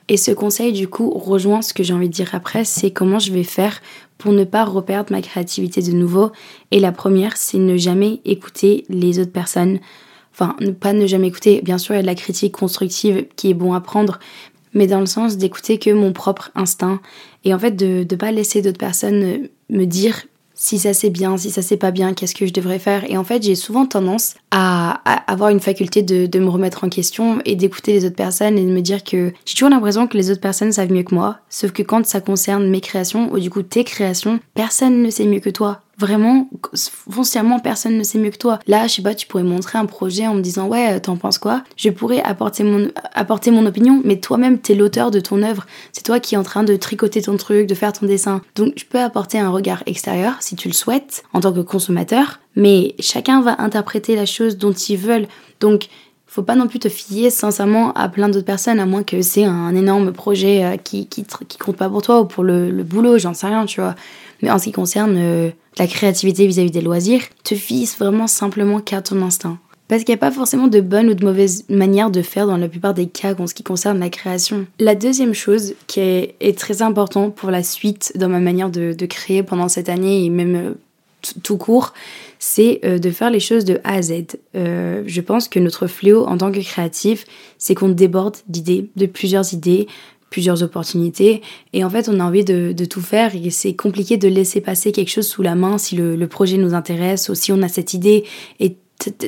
Et 0.08 0.18
ce 0.18 0.32
conseil, 0.32 0.74
du 0.74 0.88
coup, 0.88 1.12
rejoint 1.12 1.62
ce 1.62 1.74
que 1.74 1.84
j'ai 1.84 1.94
envie 1.94 2.10
de 2.10 2.14
dire 2.14 2.34
après, 2.34 2.66
c'est 2.66 2.92
comment 2.92 3.20
je 3.20 3.32
vais 3.32 3.44
faire 3.44 3.80
pour 4.18 4.32
ne 4.32 4.44
pas 4.44 4.66
reperdre 4.66 5.12
ma 5.12 5.22
créativité 5.22 5.82
de 5.82 5.92
nouveau. 5.92 6.32
Et 6.72 6.80
la 6.80 6.92
première, 6.92 7.38
c'est 7.38 7.60
ne 7.60 7.78
jamais 7.78 8.20
écouter 8.26 8.86
les 8.90 9.20
autres 9.20 9.32
personnes. 9.32 9.80
Enfin, 10.34 10.56
ne 10.62 10.72
pas 10.72 10.94
ne 10.94 11.06
jamais 11.06 11.28
écouter. 11.28 11.62
Bien 11.64 11.78
sûr, 11.78 11.94
il 11.94 11.98
y 11.98 12.00
a 12.00 12.04
de 12.04 12.08
la 12.08 12.16
critique 12.16 12.54
constructive 12.54 13.28
qui 13.36 13.52
est 13.52 13.54
bon 13.54 13.74
à 13.74 13.82
prendre, 13.82 14.20
mais 14.74 14.88
dans 14.88 15.00
le 15.00 15.06
sens 15.06 15.38
d'écouter 15.38 15.78
que 15.78 15.92
mon 15.92 16.12
propre 16.12 16.52
instinct 16.56 17.02
et 17.44 17.54
en 17.54 17.60
fait 17.60 17.72
de 17.72 18.06
ne 18.10 18.16
pas 18.16 18.32
laisser 18.32 18.62
d'autres 18.62 18.78
personnes 18.78 19.48
me 19.70 19.86
dire 19.86 20.26
si 20.62 20.78
ça 20.78 20.94
c'est 20.94 21.10
bien, 21.10 21.38
si 21.38 21.52
ça 21.52 21.62
c'est 21.62 21.78
pas 21.78 21.92
bien, 21.92 22.14
qu'est-ce 22.14 22.36
que 22.36 22.46
je 22.46 22.52
devrais 22.52 22.80
faire. 22.80 23.10
Et 23.10 23.18
en 23.18 23.24
fait, 23.24 23.42
j'ai 23.42 23.56
souvent 23.56 23.86
tendance 23.86 24.36
à, 24.52 25.02
avoir 25.32 25.52
une 25.52 25.62
faculté 25.62 26.04
de, 26.04 26.26
de, 26.26 26.40
me 26.40 26.50
remettre 26.50 26.84
en 26.84 26.90
question 26.90 27.40
et 27.46 27.56
d'écouter 27.56 27.94
les 27.94 28.06
autres 28.06 28.18
personnes 28.18 28.58
et 28.58 28.66
de 28.66 28.70
me 28.70 28.82
dire 28.82 29.06
que 29.06 29.32
j'ai 29.46 29.54
toujours 29.54 29.70
l'impression 29.70 30.06
que 30.06 30.18
les 30.18 30.30
autres 30.30 30.42
personnes 30.42 30.74
savent 30.74 30.92
mieux 30.92 31.04
que 31.04 31.16
moi. 31.16 31.40
Sauf 31.50 31.72
que 31.72 31.82
quand 31.82 32.06
ça 32.06 32.20
concerne 32.20 32.70
mes 32.70 32.82
créations, 32.82 33.32
ou 33.32 33.40
du 33.40 33.50
coup 33.50 33.64
tes 33.64 33.86
créations, 33.86 34.42
personne 34.54 35.02
ne 35.02 35.10
sait 35.10 35.26
mieux 35.26 35.40
que 35.40 35.50
toi 35.50 35.80
vraiment, 36.00 36.50
foncièrement, 37.12 37.60
personne 37.60 37.98
ne 37.98 38.04
sait 38.04 38.18
mieux 38.18 38.30
que 38.30 38.38
toi. 38.38 38.60
Là, 38.68 38.88
je 38.88 38.94
sais 38.94 39.02
pas, 39.02 39.14
tu 39.14 39.28
pourrais 39.28 39.44
montrer 39.44 39.78
un 39.78 39.86
projet 39.86 40.26
en 40.28 40.34
me 40.34 40.42
disant, 40.42 40.68
ouais, 40.68 40.94
euh, 40.94 41.00
t'en 41.00 41.18
penses 41.18 41.38
quoi? 41.38 41.64
Je 41.76 41.90
pourrais 41.90 42.22
apporter 42.22 42.64
mon, 42.64 42.90
apporter 43.14 43.52
mon 43.52 43.66
opinion, 43.66 44.02
mais 44.06 44.20
toi-même, 44.20 44.60
t'es 44.60 44.76
l'auteur 44.76 45.12
de 45.12 45.20
ton 45.20 45.44
œuvre. 45.44 45.66
C'est 45.92 46.04
toi 46.04 46.20
qui 46.20 46.36
es 46.36 46.38
en 46.38 46.44
train 46.44 46.64
de 46.64 46.76
tricoter 46.78 47.22
ton 47.22 47.36
truc, 47.36 47.68
de 47.68 47.76
faire 47.76 47.92
ton 47.92 48.06
dessin. 48.06 48.42
Donc, 48.56 48.74
je 48.78 48.86
peux 48.86 49.00
apporter 49.00 49.40
un 49.40 49.50
regard 49.50 49.84
extérieur, 49.86 50.38
si 50.40 50.56
tu 50.56 50.70
le 50.70 50.74
souhaites, 50.74 51.24
en 51.34 51.42
tant 51.42 51.52
que 51.52 51.60
consommateur, 51.60 52.40
mais 52.56 52.96
chacun 53.00 53.42
va 53.42 53.56
interpréter 53.60 54.16
la 54.16 54.26
chose 54.26 54.58
dont 54.58 54.74
il 54.74 54.98
veut. 54.98 55.26
Donc, 55.60 55.90
faut 56.28 56.44
pas 56.44 56.56
non 56.56 56.68
plus 56.68 56.80
te 56.80 56.90
fier 56.90 57.32
sincèrement 57.32 57.92
à 57.94 58.08
plein 58.08 58.30
d'autres 58.30 58.46
personnes, 58.46 58.80
à 58.80 58.86
moins 58.86 59.04
que 59.04 59.22
c'est 59.22 59.46
un 59.46 59.76
énorme 59.76 60.14
projet 60.14 60.64
euh, 60.64 60.78
qui, 60.78 61.08
qui, 61.08 61.26
qui, 61.26 61.58
compte 61.58 61.76
pas 61.76 61.90
pour 61.90 62.04
toi 62.04 62.22
ou 62.22 62.26
pour 62.26 62.44
le, 62.44 62.70
le 62.70 62.84
boulot, 62.84 63.18
j'en 63.18 63.34
sais 63.34 63.48
rien, 63.48 63.66
tu 63.66 63.82
vois. 63.82 63.96
Mais 64.42 64.52
en 64.52 64.60
ce 64.60 64.66
qui 64.66 64.72
concerne 64.72 65.16
euh, 65.18 65.50
la 65.80 65.88
créativité 65.88 66.46
vis-à-vis 66.46 66.72
des 66.72 66.82
loisirs, 66.82 67.22
te 67.44 67.56
fie 67.56 67.90
vraiment 67.98 68.28
simplement 68.28 68.80
qu'à 68.80 69.02
ton 69.02 69.22
instinct. 69.22 69.58
Parce 69.88 70.04
qu'il 70.04 70.14
n'y 70.14 70.20
a 70.20 70.22
pas 70.22 70.32
forcément 70.32 70.68
de 70.68 70.82
bonne 70.82 71.10
ou 71.10 71.16
de 71.16 71.26
mauvaise 71.26 71.66
manière 71.68 72.12
de 72.12 72.22
faire 72.22 72.46
dans 72.46 72.58
la 72.58 72.68
plupart 72.68 72.94
des 72.94 73.08
cas 73.08 73.34
en 73.40 73.48
ce 73.48 73.56
qui 73.56 73.64
concerne 73.64 74.00
la 74.00 74.12
création. 74.12 74.68
La 74.78 74.94
deuxième 74.94 75.34
chose 75.34 75.74
qui 75.88 76.00
est, 76.00 76.58
très 76.58 76.84
importante 76.84 77.34
pour 77.34 77.50
la 77.50 77.64
suite 77.64 78.12
dans 78.16 78.30
ma 78.30 78.40
manière 78.40 78.70
de, 78.70 78.94
créer 79.08 79.42
pendant 79.42 79.68
cette 79.68 79.90
année 79.90 80.26
et 80.26 80.30
même 80.30 80.56
euh, 80.56 80.74
tout 81.42 81.58
court, 81.58 81.94
c'est 82.38 82.82
euh, 82.86 83.00
de 83.00 83.10
faire 83.10 83.32
les 83.32 83.40
choses 83.40 83.66
de 83.66 83.80
A 83.84 83.96
à 83.96 84.02
Z. 84.04 84.38
je 84.54 85.22
pense 85.22 85.48
que 85.48 85.60
notre 85.60 85.88
fléau 85.88 86.24
en 86.28 86.38
tant 86.38 86.52
que 86.52 86.60
créatif, 86.60 87.26
c'est 87.58 87.74
qu'on 87.74 87.90
déborde 87.90 88.38
d'idées, 88.48 88.90
de 88.96 89.08
plusieurs 89.08 89.56
idées, 89.56 89.88
plusieurs 90.30 90.64
opportunités. 90.64 91.42
Et 91.74 91.84
en 91.84 91.90
fait, 91.90 92.10
on 92.10 92.20
a 92.20 92.24
envie 92.24 92.46
de, 92.46 92.86
tout 92.86 93.02
faire 93.02 93.36
et 93.36 93.50
c'est 93.50 93.76
compliqué 93.76 94.18
de 94.18 94.28
laisser 94.28 94.62
passer 94.62 94.92
quelque 94.92 95.10
chose 95.10 95.28
sous 95.28 95.42
la 95.42 95.56
main 95.56 95.78
si 95.78 95.96
le, 95.96 96.28
projet 96.28 96.58
nous 96.58 96.74
intéresse 96.74 97.30
ou 97.30 97.36
si 97.36 97.52
on 97.52 97.62
a 97.62 97.68
cette 97.68 97.94
idée 97.94 98.24
et 98.60 98.76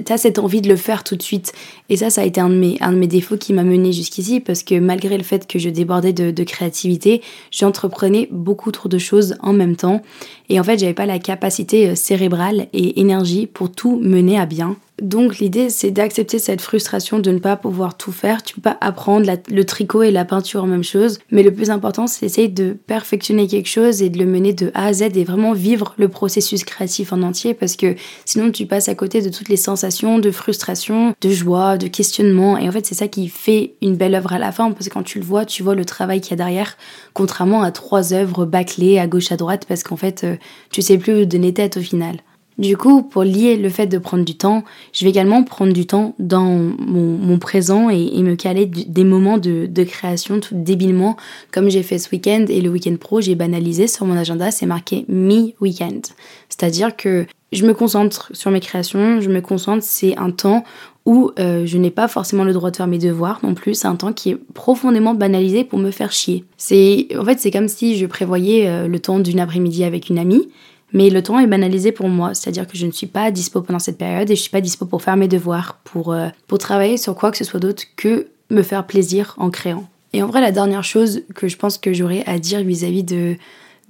t'as 0.03 0.17
cette 0.17 0.37
envie 0.37 0.61
de 0.61 0.67
le 0.67 0.75
faire 0.75 1.03
tout 1.03 1.15
de 1.15 1.21
suite. 1.21 1.53
Et 1.89 1.97
ça, 1.97 2.09
ça 2.09 2.21
a 2.21 2.25
été 2.25 2.41
un 2.41 2.49
de 2.49 2.55
mes, 2.95 3.07
défauts 3.07 3.37
qui 3.37 3.53
m'a 3.53 3.63
mené 3.63 3.93
jusqu'ici 3.93 4.39
parce 4.39 4.63
que 4.63 4.79
malgré 4.79 5.17
le 5.17 5.23
fait 5.23 5.47
que 5.47 5.59
je 5.59 5.69
débordais 5.69 6.13
de, 6.13 6.31
de 6.31 6.43
créativité, 6.43 7.21
j'entreprenais 7.51 8.27
beaucoup 8.31 8.71
trop 8.71 8.89
de 8.89 8.97
choses 8.97 9.35
en 9.41 9.53
même 9.53 9.75
temps. 9.75 10.01
Et 10.49 10.59
en 10.59 10.63
fait, 10.63 10.77
j'avais 10.77 10.93
pas 10.93 11.05
la 11.05 11.19
capacité 11.19 11.89
euh, 11.89 11.95
cérébrale 11.95 12.67
et 12.73 12.99
énergie 12.99 13.47
pour 13.47 13.71
tout 13.71 13.97
mener 13.99 14.37
à 14.37 14.45
bien. 14.45 14.75
Donc 15.01 15.39
l'idée 15.39 15.71
c'est 15.71 15.89
d'accepter 15.89 16.37
cette 16.37 16.61
frustration 16.61 17.17
de 17.17 17.31
ne 17.31 17.39
pas 17.39 17.55
pouvoir 17.55 17.97
tout 17.97 18.11
faire. 18.11 18.43
Tu 18.43 18.53
peux 18.53 18.61
pas 18.61 18.77
apprendre 18.81 19.29
le 19.49 19.65
tricot 19.65 20.03
et 20.03 20.11
la 20.11 20.25
peinture 20.25 20.63
en 20.63 20.67
même 20.67 20.83
chose. 20.83 21.17
Mais 21.31 21.41
le 21.41 21.51
plus 21.51 21.71
important 21.71 22.05
c'est 22.05 22.27
d'essayer 22.27 22.47
de 22.47 22.77
perfectionner 22.85 23.47
quelque 23.47 23.67
chose 23.67 24.03
et 24.03 24.09
de 24.09 24.19
le 24.19 24.27
mener 24.27 24.53
de 24.53 24.69
A 24.75 24.85
à 24.85 24.93
Z 24.93 25.01
et 25.15 25.23
vraiment 25.23 25.53
vivre 25.53 25.95
le 25.97 26.07
processus 26.07 26.63
créatif 26.63 27.13
en 27.13 27.23
entier 27.23 27.55
parce 27.55 27.75
que 27.75 27.95
sinon 28.25 28.51
tu 28.51 28.67
passes 28.67 28.89
à 28.89 28.95
côté 28.95 29.21
de 29.21 29.29
toutes 29.29 29.49
les 29.49 29.57
sensations 29.57 30.19
de 30.19 30.29
frustration, 30.29 31.15
de 31.19 31.29
joie, 31.31 31.77
de 31.77 31.87
questionnement. 31.87 32.59
Et 32.59 32.69
en 32.69 32.71
fait 32.71 32.85
c'est 32.85 32.95
ça 32.95 33.07
qui 33.07 33.27
fait 33.27 33.73
une 33.81 33.95
belle 33.95 34.13
œuvre 34.13 34.33
à 34.33 34.39
la 34.39 34.51
fin 34.51 34.71
parce 34.71 34.87
que 34.87 34.93
quand 34.93 35.03
tu 35.03 35.17
le 35.17 35.25
vois, 35.25 35.45
tu 35.45 35.63
vois 35.63 35.73
le 35.73 35.83
travail 35.83 36.21
qu'il 36.21 36.31
y 36.31 36.33
a 36.33 36.37
derrière 36.37 36.77
contrairement 37.15 37.63
à 37.63 37.71
trois 37.71 38.13
œuvres 38.13 38.45
bâclées 38.45 38.99
à 38.99 39.07
gauche 39.07 39.31
à 39.31 39.37
droite 39.37 39.65
parce 39.67 39.81
qu'en 39.81 39.97
fait 39.97 40.23
euh, 40.23 40.35
tu 40.69 40.83
sais 40.83 40.99
plus 40.99 41.23
où 41.23 41.25
donner 41.25 41.55
tête 41.55 41.77
au 41.77 41.81
final. 41.81 42.17
Du 42.61 42.77
coup, 42.77 43.01
pour 43.01 43.23
lier 43.23 43.57
le 43.57 43.69
fait 43.69 43.87
de 43.87 43.97
prendre 43.97 44.23
du 44.23 44.35
temps, 44.35 44.63
je 44.93 45.03
vais 45.03 45.09
également 45.09 45.43
prendre 45.43 45.73
du 45.73 45.87
temps 45.87 46.13
dans 46.19 46.45
mon, 46.77 47.39
présent 47.39 47.89
et, 47.89 48.21
me 48.21 48.35
caler 48.35 48.67
des 48.67 49.03
moments 49.03 49.39
de, 49.39 49.83
création 49.83 50.39
tout 50.39 50.53
débilement, 50.53 51.17
comme 51.51 51.71
j'ai 51.71 51.81
fait 51.81 51.97
ce 51.97 52.11
week-end 52.11 52.45
et 52.47 52.61
le 52.61 52.69
week-end 52.69 52.95
pro, 52.99 53.19
j'ai 53.19 53.33
banalisé 53.33 53.87
sur 53.87 54.05
mon 54.05 54.15
agenda, 54.15 54.51
c'est 54.51 54.67
marqué 54.67 55.05
mi-weekend. 55.07 56.05
C'est-à-dire 56.49 56.95
que 56.95 57.25
je 57.51 57.65
me 57.65 57.73
concentre 57.73 58.29
sur 58.35 58.51
mes 58.51 58.59
créations, 58.59 59.21
je 59.21 59.29
me 59.29 59.41
concentre, 59.41 59.83
c'est 59.83 60.15
un 60.19 60.29
temps 60.29 60.63
où 61.07 61.31
euh, 61.39 61.65
je 61.65 61.79
n'ai 61.79 61.89
pas 61.89 62.07
forcément 62.07 62.43
le 62.43 62.53
droit 62.53 62.69
de 62.69 62.77
faire 62.77 62.85
mes 62.85 62.99
devoirs 62.99 63.39
non 63.41 63.55
plus, 63.55 63.73
c'est 63.73 63.87
un 63.87 63.95
temps 63.95 64.13
qui 64.13 64.29
est 64.29 64.37
profondément 64.53 65.15
banalisé 65.15 65.63
pour 65.63 65.79
me 65.79 65.89
faire 65.89 66.11
chier. 66.11 66.45
C'est 66.57 67.07
en 67.17 67.25
fait 67.25 67.39
c'est 67.39 67.49
comme 67.49 67.67
si 67.67 67.97
je 67.97 68.05
prévoyais 68.05 68.67
euh, 68.67 68.87
le 68.87 68.99
temps 68.99 69.17
d'une 69.17 69.39
après-midi 69.39 69.83
avec 69.83 70.09
une 70.09 70.19
amie 70.19 70.47
mais 70.93 71.09
le 71.09 71.23
temps 71.23 71.39
est 71.39 71.47
banalisé 71.47 71.91
pour 71.91 72.09
moi, 72.09 72.33
c'est-à-dire 72.33 72.67
que 72.67 72.77
je 72.77 72.85
ne 72.85 72.91
suis 72.91 73.07
pas 73.07 73.31
dispo 73.31 73.61
pendant 73.61 73.79
cette 73.79 73.97
période 73.97 74.29
et 74.29 74.35
je 74.35 74.41
suis 74.41 74.49
pas 74.49 74.61
dispo 74.61 74.85
pour 74.85 75.01
faire 75.01 75.17
mes 75.17 75.27
devoirs, 75.27 75.79
pour, 75.83 76.13
euh, 76.13 76.27
pour 76.47 76.57
travailler 76.57 76.97
sur 76.97 77.15
quoi 77.15 77.31
que 77.31 77.37
ce 77.37 77.43
soit 77.43 77.59
d'autre 77.59 77.83
que 77.95 78.27
me 78.49 78.61
faire 78.61 78.85
plaisir 78.85 79.35
en 79.37 79.49
créant. 79.49 79.87
Et 80.13 80.21
en 80.21 80.27
vrai, 80.27 80.41
la 80.41 80.51
dernière 80.51 80.83
chose 80.83 81.23
que 81.35 81.47
je 81.47 81.55
pense 81.55 81.77
que 81.77 81.93
j'aurais 81.93 82.23
à 82.25 82.37
dire 82.37 82.61
vis-à-vis 82.63 83.03
de 83.03 83.37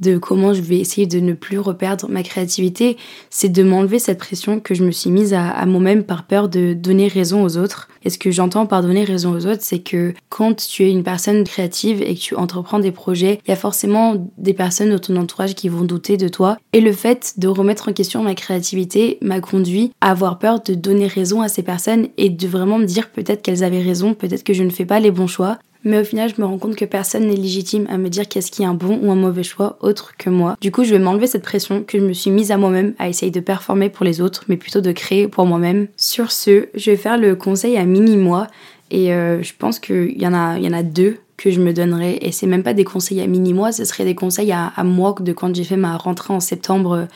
de 0.01 0.17
comment 0.17 0.53
je 0.53 0.61
vais 0.61 0.77
essayer 0.77 1.07
de 1.07 1.19
ne 1.19 1.33
plus 1.33 1.59
reperdre 1.59 2.09
ma 2.09 2.23
créativité, 2.23 2.97
c'est 3.29 3.49
de 3.49 3.63
m'enlever 3.63 3.99
cette 3.99 4.17
pression 4.17 4.59
que 4.59 4.73
je 4.73 4.83
me 4.83 4.91
suis 4.91 5.09
mise 5.09 5.33
à, 5.33 5.65
moi-même 5.65 6.03
par 6.03 6.23
peur 6.23 6.49
de 6.49 6.73
donner 6.73 7.07
raison 7.07 7.43
aux 7.43 7.57
autres. 7.57 7.87
Et 8.03 8.09
ce 8.09 8.17
que 8.17 8.31
j'entends 8.31 8.65
par 8.65 8.81
donner 8.81 9.03
raison 9.03 9.31
aux 9.33 9.45
autres, 9.45 9.61
c'est 9.61 9.79
que 9.79 10.13
quand 10.29 10.55
tu 10.55 10.83
es 10.83 10.91
une 10.91 11.03
personne 11.03 11.43
créative 11.43 12.01
et 12.01 12.15
que 12.15 12.19
tu 12.19 12.35
entreprends 12.35 12.79
des 12.79 12.91
projets, 12.91 13.39
il 13.45 13.49
y 13.49 13.53
a 13.53 13.57
forcément 13.57 14.15
des 14.37 14.53
personnes 14.53 14.89
dans 14.89 14.99
ton 14.99 15.15
entourage 15.15 15.55
qui 15.55 15.69
vont 15.69 15.83
douter 15.83 16.17
de 16.17 16.27
toi. 16.27 16.57
Et 16.73 16.81
le 16.81 16.93
fait 16.93 17.35
de 17.37 17.47
remettre 17.47 17.89
en 17.89 17.93
question 17.93 18.23
ma 18.23 18.35
créativité 18.35 19.17
m'a 19.21 19.39
conduit 19.39 19.91
à 20.01 20.11
avoir 20.11 20.39
peur 20.39 20.61
de 20.61 20.73
donner 20.73 21.07
raison 21.07 21.41
à 21.41 21.47
ces 21.47 21.63
personnes 21.63 22.07
et 22.17 22.29
de 22.29 22.47
vraiment 22.47 22.79
me 22.79 22.85
dire 22.85 23.09
peut-être 23.09 23.41
qu'elles 23.41 23.63
avaient 23.63 23.81
raison, 23.81 24.13
peut-être 24.13 24.43
que 24.43 24.53
je 24.53 24.63
ne 24.63 24.69
fais 24.69 24.85
pas 24.85 24.99
les 24.99 25.11
bons 25.11 25.27
choix. 25.27 25.59
Mais 25.83 25.99
au 25.99 26.03
final, 26.03 26.31
je 26.35 26.39
me 26.39 26.45
rends 26.45 26.57
compte 26.57 26.75
que 26.75 26.85
personne 26.85 27.27
n'est 27.27 27.35
légitime 27.35 27.87
à 27.89 27.97
me 27.97 28.09
dire 28.09 28.27
qu'est-ce 28.27 28.51
qui 28.51 28.63
est 28.63 28.65
un 28.65 28.73
bon 28.73 28.99
ou 29.01 29.11
un 29.11 29.15
mauvais 29.15 29.43
choix 29.43 29.77
autre 29.81 30.13
que 30.17 30.29
moi. 30.29 30.55
Du 30.61 30.71
coup, 30.71 30.83
je 30.83 30.91
vais 30.91 30.99
m'enlever 30.99 31.27
cette 31.27 31.43
pression 31.43 31.83
que 31.83 31.99
je 31.99 32.03
me 32.03 32.13
suis 32.13 32.31
mise 32.31 32.51
à 32.51 32.57
moi-même 32.57 32.93
à 32.99 33.09
essayer 33.09 33.31
de 33.31 33.39
performer 33.39 33.89
pour 33.89 34.05
les 34.05 34.21
autres, 34.21 34.43
mais 34.47 34.57
plutôt 34.57 34.81
de 34.81 34.91
créer 34.91 35.27
pour 35.27 35.45
moi-même. 35.45 35.87
Sur 35.97 36.31
ce, 36.31 36.67
je 36.75 36.91
vais 36.91 36.97
faire 36.97 37.17
le 37.17 37.35
conseil 37.35 37.77
à 37.77 37.85
mini-moi. 37.85 38.47
Et 38.91 39.13
euh, 39.13 39.41
je 39.41 39.53
pense 39.57 39.79
qu'il 39.79 40.21
y, 40.21 40.27
en 40.27 40.33
a, 40.33 40.59
y 40.59 40.67
en 40.67 40.73
a 40.73 40.83
deux 40.83 41.17
que 41.37 41.49
je 41.49 41.59
me 41.59 41.73
donnerais, 41.73 42.19
et 42.21 42.31
c'est 42.31 42.45
même 42.45 42.61
pas 42.61 42.73
des 42.73 42.83
conseils 42.83 43.19
à 43.19 43.25
mini-moi, 43.25 43.71
ce 43.71 43.83
serait 43.83 44.05
des 44.05 44.13
conseils 44.13 44.51
à, 44.51 44.71
moi 44.83 45.15
de 45.19 45.33
quand 45.33 45.55
j'ai 45.55 45.63
fait 45.63 45.77
ma 45.77 45.97
rentrée 45.97 46.33
en 46.33 46.39
septembre 46.39 47.07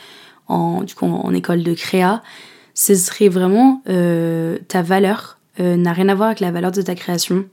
en, 0.48 0.82
du 0.82 0.96
coup, 0.96 1.06
école 1.32 1.62
de 1.62 1.74
créa, 1.74 2.22
ce 2.74 2.94
serait 2.94 3.28
vraiment 3.28 3.82
euh, 3.88 4.58
ta 4.66 4.82
valeur 4.82 5.38
euh, 5.60 5.76
n'a 5.76 5.92
rien 5.92 6.08
à 6.08 6.14
voir 6.14 6.28
avec 6.28 6.40
la 6.40 6.50
valeur 6.50 6.72
de 6.72 6.82
ta 6.82 6.94
création. 6.94 7.44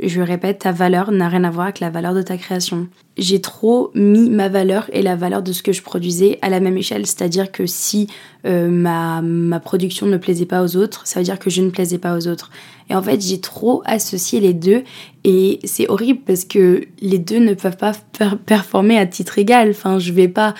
Je 0.00 0.20
répète, 0.20 0.60
ta 0.60 0.72
valeur 0.72 1.12
n'a 1.12 1.28
rien 1.28 1.44
à 1.44 1.50
voir 1.50 1.66
avec 1.66 1.78
la 1.78 1.88
valeur 1.88 2.14
de 2.14 2.22
ta 2.22 2.36
création. 2.36 2.88
J'ai 3.16 3.40
trop 3.40 3.92
mis 3.94 4.28
ma 4.28 4.48
valeur 4.48 4.90
et 4.92 5.02
la 5.02 5.14
valeur 5.14 5.40
de 5.40 5.52
ce 5.52 5.62
que 5.62 5.72
je 5.72 5.82
produisais 5.82 6.38
à 6.42 6.48
la 6.48 6.58
même 6.58 6.76
échelle. 6.76 7.06
C'est-à-dire 7.06 7.52
que 7.52 7.64
si 7.66 8.08
euh, 8.44 8.68
ma, 8.68 9.22
ma 9.22 9.60
production 9.60 10.06
ne 10.06 10.16
plaisait 10.16 10.46
pas 10.46 10.64
aux 10.64 10.76
autres, 10.76 11.06
ça 11.06 11.20
veut 11.20 11.24
dire 11.24 11.38
que 11.38 11.48
je 11.48 11.62
ne 11.62 11.70
plaisais 11.70 11.98
pas 11.98 12.16
aux 12.16 12.26
autres. 12.26 12.50
Et 12.90 12.96
en 12.96 13.02
fait, 13.02 13.20
j'ai 13.20 13.40
trop 13.40 13.82
associé 13.86 14.40
les 14.40 14.52
deux 14.52 14.82
et 15.22 15.60
c'est 15.62 15.88
horrible 15.88 16.20
parce 16.26 16.44
que 16.44 16.82
les 17.00 17.18
deux 17.18 17.38
ne 17.38 17.54
peuvent 17.54 17.76
pas 17.76 17.92
performer 18.46 18.98
à 18.98 19.06
titre 19.06 19.38
égal. 19.38 19.70
Enfin, 19.70 20.00
je 20.00 20.12
vais 20.12 20.28
pas 20.28 20.54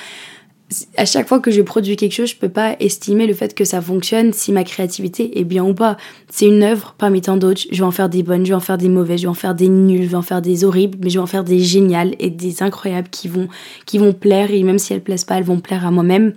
à 0.97 1.05
chaque 1.05 1.29
fois 1.29 1.41
que 1.41 1.51
je 1.51 1.63
produis 1.63 1.97
quelque 1.97 2.13
chose, 2.13 2.31
je 2.31 2.37
peux 2.37 2.49
pas 2.49 2.77
estimer 2.81 3.27
le 3.27 3.35
fait 3.35 3.55
que 3.55 3.65
ça 3.65 3.81
fonctionne 3.81 4.33
si 4.33 4.53
ma 4.53 4.65
créativité 4.65 5.39
est 5.39 5.45
bien 5.45 5.65
ou 5.65 5.75
pas. 5.75 5.97
C'est 6.31 6.47
une 6.47 6.63
œuvre 6.63 6.95
parmi 6.99 7.21
tant 7.21 7.37
d'autres. 7.37 7.63
Je 7.71 7.79
vais 7.79 7.85
en 7.85 7.91
faire 7.91 8.09
des 8.09 8.23
bonnes, 8.23 8.45
je 8.45 8.51
vais 8.51 8.57
en 8.57 8.61
faire 8.61 8.79
des 8.79 8.89
mauvaises, 8.89 9.21
je 9.21 9.27
vais 9.27 9.31
en 9.31 9.35
faire 9.35 9.55
des 9.55 9.69
nuls, 9.69 10.03
je 10.05 10.09
vais 10.09 10.17
en 10.17 10.23
faire 10.23 10.43
des 10.43 10.65
horribles, 10.65 10.99
mais 11.03 11.11
je 11.11 11.19
vais 11.19 11.23
en 11.23 11.27
faire 11.27 11.45
des 11.45 11.61
géniales 11.61 12.15
et 12.19 12.31
des 12.31 12.63
incroyables 12.63 13.09
qui 13.11 13.29
vont, 13.29 13.49
qui 13.87 13.99
vont 13.99 14.13
plaire 14.13 14.51
et 14.51 14.63
même 14.63 14.79
si 14.79 14.93
elles 14.93 15.03
plaisent 15.03 15.25
pas, 15.25 15.37
elles 15.37 15.45
vont 15.45 15.61
plaire 15.61 15.87
à 15.87 15.91
moi-même. 15.91 16.35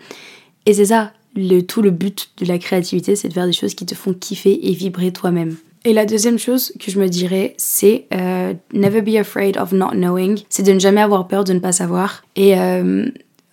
Et 0.66 0.74
c'est 0.74 0.86
ça, 0.86 1.12
le, 1.36 1.62
tout 1.62 1.82
le 1.82 1.92
but 1.92 2.32
de 2.38 2.46
la 2.46 2.58
créativité, 2.58 3.16
c'est 3.16 3.30
de 3.30 3.34
faire 3.34 3.46
des 3.46 3.54
choses 3.54 3.76
qui 3.76 3.86
te 3.86 3.96
font 3.96 4.14
kiffer 4.14 4.68
et 4.70 4.74
vibrer 4.74 5.12
toi-même. 5.12 5.56
Et 5.86 5.94
la 5.94 6.06
deuxième 6.06 6.38
chose 6.38 6.74
que 6.80 6.92
je 6.92 7.00
me 7.00 7.08
dirais, 7.08 7.54
c'est 7.58 8.08
euh, 8.14 8.54
never 8.74 9.02
be 9.02 9.16
afraid 9.16 9.58
of 9.58 9.72
not 9.72 9.92
knowing. 9.92 10.42
C'est 10.50 10.64
de 10.64 10.74
ne 10.74 10.80
jamais 10.80 11.00
avoir 11.00 11.30
peur 11.30 11.46
de 11.46 11.54
ne 11.54 11.60
pas 11.60 11.72
savoir. 11.72 12.24
Et 12.36 12.60
euh, 12.60 13.06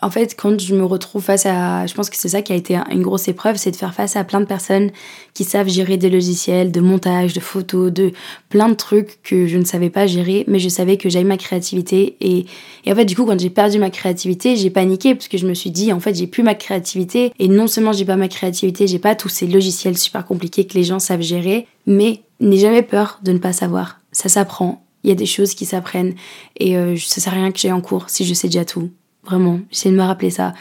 en 0.05 0.11
fait, 0.11 0.35
quand 0.37 0.61
je 0.61 0.75
me 0.75 0.85
retrouve 0.85 1.23
face 1.23 1.47
à. 1.47 1.87
Je 1.87 1.95
pense 1.95 2.11
que 2.11 2.17
c'est 2.17 2.29
ça 2.29 2.43
qui 2.43 2.53
a 2.53 2.57
été 2.57 2.79
une 2.91 3.01
grosse 3.01 3.27
épreuve, 3.27 3.57
c'est 3.57 3.71
de 3.71 3.77
faire 3.77 3.95
face 3.95 4.17
à 4.17 4.25
plein 4.25 4.41
de 4.41 4.45
personnes 4.45 4.91
qui 5.33 5.45
savent 5.45 5.69
gérer 5.69 5.97
des 5.97 6.11
logiciels, 6.11 6.71
de 6.71 6.81
montage, 6.81 7.33
de 7.33 7.41
photos, 7.41 7.91
de 7.91 8.13
plein 8.51 8.69
de 8.69 8.75
trucs 8.75 9.23
que 9.23 9.47
je 9.47 9.57
ne 9.57 9.65
savais 9.65 9.89
pas 9.89 10.07
gérer, 10.07 10.45
mais 10.47 10.59
je 10.59 10.69
savais 10.69 10.99
que 10.99 11.09
j'avais 11.09 11.25
ma 11.25 11.39
créativité. 11.39 12.17
Et, 12.21 12.45
en 12.87 12.95
fait, 12.95 13.07
du 13.07 13.17
coup, 13.17 13.25
quand 13.25 13.41
j'ai 13.41 13.49
perdu 13.49 13.79
ma 13.79 13.89
créativité, 13.89 14.57
j'ai 14.57 14.69
paniqué 14.69 15.15
parce 15.15 15.29
que 15.29 15.39
je 15.39 15.47
me 15.47 15.55
suis 15.55 15.71
dit, 15.71 15.91
en 15.91 16.01
fait, 16.01 16.15
j'ai 16.15 16.27
plus 16.27 16.43
ma 16.43 16.55
créativité. 16.55 17.33
Et 17.39 17.49
non 17.49 17.67
seulement 17.67 17.93
j'ai 17.93 18.05
pas 18.05 18.17
ma 18.17 18.29
créativité, 18.29 18.87
j'ai 18.87 18.99
pas 18.99 19.15
tous 19.15 19.31
ces 19.31 19.47
logiciels 19.47 19.97
super 19.97 20.27
compliqués 20.27 20.67
que 20.67 20.75
les 20.75 20.85
gens 20.85 20.99
savent 20.99 21.23
gérer, 21.23 21.67
mais 21.87 22.21
n'aie 22.41 22.59
jamais 22.59 22.83
peur 22.83 23.21
de 23.23 23.33
ne 23.33 23.39
pas 23.39 23.55
savoir. 23.55 24.01
Ça 24.13 24.29
s'apprend. 24.29 24.85
Il 25.03 25.09
y 25.09 25.13
a 25.13 25.17
des 25.17 25.27
choses 25.27 25.55
qui 25.55 25.65
s'apprennent. 25.65 26.15
Et 26.59 26.77
euh, 26.77 26.95
ça 26.99 27.23
sert 27.23 27.33
à 27.33 27.37
rien 27.37 27.53
que 27.53 27.59
j'ai 27.59 27.73
en 27.73 27.81
cours 27.81 28.11
si 28.11 28.27
je 28.27 28.35
sais 28.35 28.49
déjà 28.49 28.67
tout. 28.67 28.91
Vraiment, 29.27 29.61
j'essaie 29.71 29.91
de 29.91 29.97
me 29.97 30.03
rappeler 30.03 30.31
ça. 30.31 30.53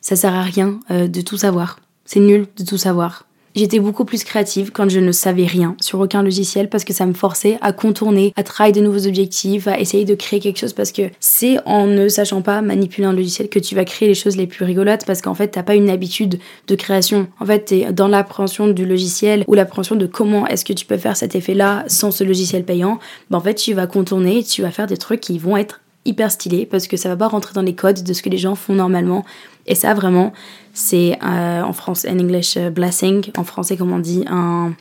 Ça 0.00 0.16
sert 0.16 0.34
à 0.34 0.42
rien 0.42 0.80
euh, 0.90 1.08
de 1.08 1.20
tout 1.20 1.36
savoir. 1.36 1.78
C'est 2.04 2.20
nul 2.20 2.46
de 2.56 2.64
tout 2.64 2.78
savoir. 2.78 3.24
J'étais 3.54 3.80
beaucoup 3.80 4.06
plus 4.06 4.24
créative 4.24 4.70
quand 4.72 4.88
je 4.88 4.98
ne 4.98 5.12
savais 5.12 5.44
rien 5.44 5.76
sur 5.78 6.00
aucun 6.00 6.22
logiciel 6.22 6.70
parce 6.70 6.84
que 6.84 6.94
ça 6.94 7.04
me 7.04 7.12
forçait 7.12 7.58
à 7.60 7.72
contourner, 7.72 8.32
à 8.36 8.42
travailler 8.42 8.72
de 8.72 8.80
nouveaux 8.80 9.06
objectifs, 9.06 9.68
à 9.68 9.78
essayer 9.78 10.06
de 10.06 10.14
créer 10.14 10.40
quelque 10.40 10.58
chose 10.58 10.72
parce 10.72 10.90
que 10.90 11.02
c'est 11.20 11.58
en 11.66 11.86
ne 11.86 12.08
sachant 12.08 12.40
pas 12.40 12.62
manipuler 12.62 13.06
un 13.06 13.12
logiciel 13.12 13.50
que 13.50 13.58
tu 13.58 13.74
vas 13.74 13.84
créer 13.84 14.08
les 14.08 14.14
choses 14.14 14.38
les 14.38 14.46
plus 14.46 14.64
rigolotes 14.64 15.04
parce 15.06 15.20
qu'en 15.20 15.34
fait 15.34 15.48
t'as 15.48 15.62
pas 15.62 15.74
une 15.74 15.90
habitude 15.90 16.38
de 16.66 16.74
création. 16.74 17.28
En 17.40 17.46
fait 17.46 17.66
t'es 17.66 17.92
dans 17.92 18.08
l'appréhension 18.08 18.68
du 18.68 18.86
logiciel 18.86 19.44
ou 19.46 19.54
l'appréhension 19.54 19.96
de 19.96 20.06
comment 20.06 20.46
est-ce 20.46 20.64
que 20.64 20.72
tu 20.72 20.86
peux 20.86 20.96
faire 20.96 21.18
cet 21.18 21.34
effet 21.34 21.52
là 21.52 21.84
sans 21.88 22.10
ce 22.10 22.24
logiciel 22.24 22.64
payant. 22.64 23.00
Ben, 23.28 23.36
en 23.36 23.42
fait 23.42 23.54
tu 23.54 23.74
vas 23.74 23.86
contourner, 23.86 24.42
tu 24.44 24.62
vas 24.62 24.70
faire 24.70 24.86
des 24.86 24.96
trucs 24.96 25.20
qui 25.20 25.38
vont 25.38 25.58
être 25.58 25.81
hyper 26.04 26.30
stylé 26.30 26.66
parce 26.66 26.88
que 26.88 26.96
ça 26.96 27.08
va 27.08 27.16
pas 27.16 27.28
rentrer 27.28 27.54
dans 27.54 27.62
les 27.62 27.74
codes 27.74 28.02
de 28.02 28.12
ce 28.12 28.22
que 28.22 28.28
les 28.28 28.38
gens 28.38 28.54
font 28.54 28.74
normalement. 28.74 29.24
Et 29.66 29.74
ça, 29.74 29.94
vraiment, 29.94 30.32
c'est 30.72 31.18
euh, 31.22 31.62
en 31.62 31.72
France, 31.72 32.06
en 32.08 32.18
English, 32.18 32.56
uh, 32.56 32.70
blessing. 32.70 33.30
En 33.36 33.44
français, 33.44 33.76
comme 33.76 33.92
on 33.92 33.98
dit, 33.98 34.24
un, 34.28 34.74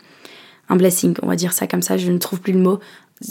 un 0.70 0.76
blessing. 0.76 1.16
On 1.22 1.28
va 1.28 1.36
dire 1.36 1.54
ça 1.54 1.68
comme 1.68 1.82
ça, 1.82 1.98
je 1.98 2.12
ne 2.12 2.18
trouve 2.18 2.42
plus 2.42 2.54
le 2.54 2.60
mot. 2.60 2.80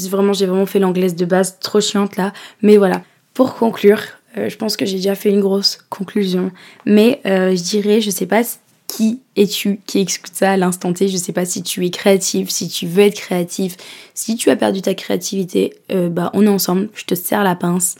Vraiment, 0.08 0.32
j'ai 0.32 0.46
vraiment 0.46 0.66
fait 0.66 0.78
l'anglaise 0.78 1.16
de 1.16 1.24
base, 1.24 1.58
trop 1.58 1.80
chiante 1.80 2.16
là. 2.16 2.32
Mais 2.62 2.76
voilà. 2.76 3.02
Pour 3.34 3.54
conclure, 3.54 4.00
euh, 4.36 4.48
je 4.48 4.56
pense 4.56 4.76
que 4.76 4.86
j'ai 4.86 4.96
déjà 4.96 5.14
fait 5.14 5.30
une 5.30 5.40
grosse 5.40 5.78
conclusion. 5.88 6.52
Mais 6.86 7.20
euh, 7.26 7.56
je 7.56 7.62
dirais, 7.62 8.00
je 8.00 8.10
sais 8.10 8.26
pas 8.26 8.42
qui 8.90 9.20
es-tu 9.36 9.78
qui 9.86 10.00
écoute 10.00 10.32
ça 10.32 10.50
à 10.50 10.56
l'instant 10.56 10.92
T 10.92 11.06
Je 11.06 11.16
sais 11.16 11.32
pas 11.32 11.44
si 11.44 11.62
tu 11.62 11.86
es 11.86 11.90
créatif, 11.90 12.48
si 12.50 12.68
tu 12.68 12.86
veux 12.86 13.04
être 13.04 13.14
créatif, 13.14 13.76
si 14.14 14.34
tu 14.34 14.50
as 14.50 14.56
perdu 14.56 14.82
ta 14.82 14.94
créativité, 14.94 15.74
euh, 15.92 16.08
bah 16.08 16.30
on 16.34 16.44
est 16.44 16.48
ensemble, 16.48 16.88
je 16.94 17.04
te 17.04 17.14
serre 17.14 17.44
la 17.44 17.54
pince. 17.54 17.94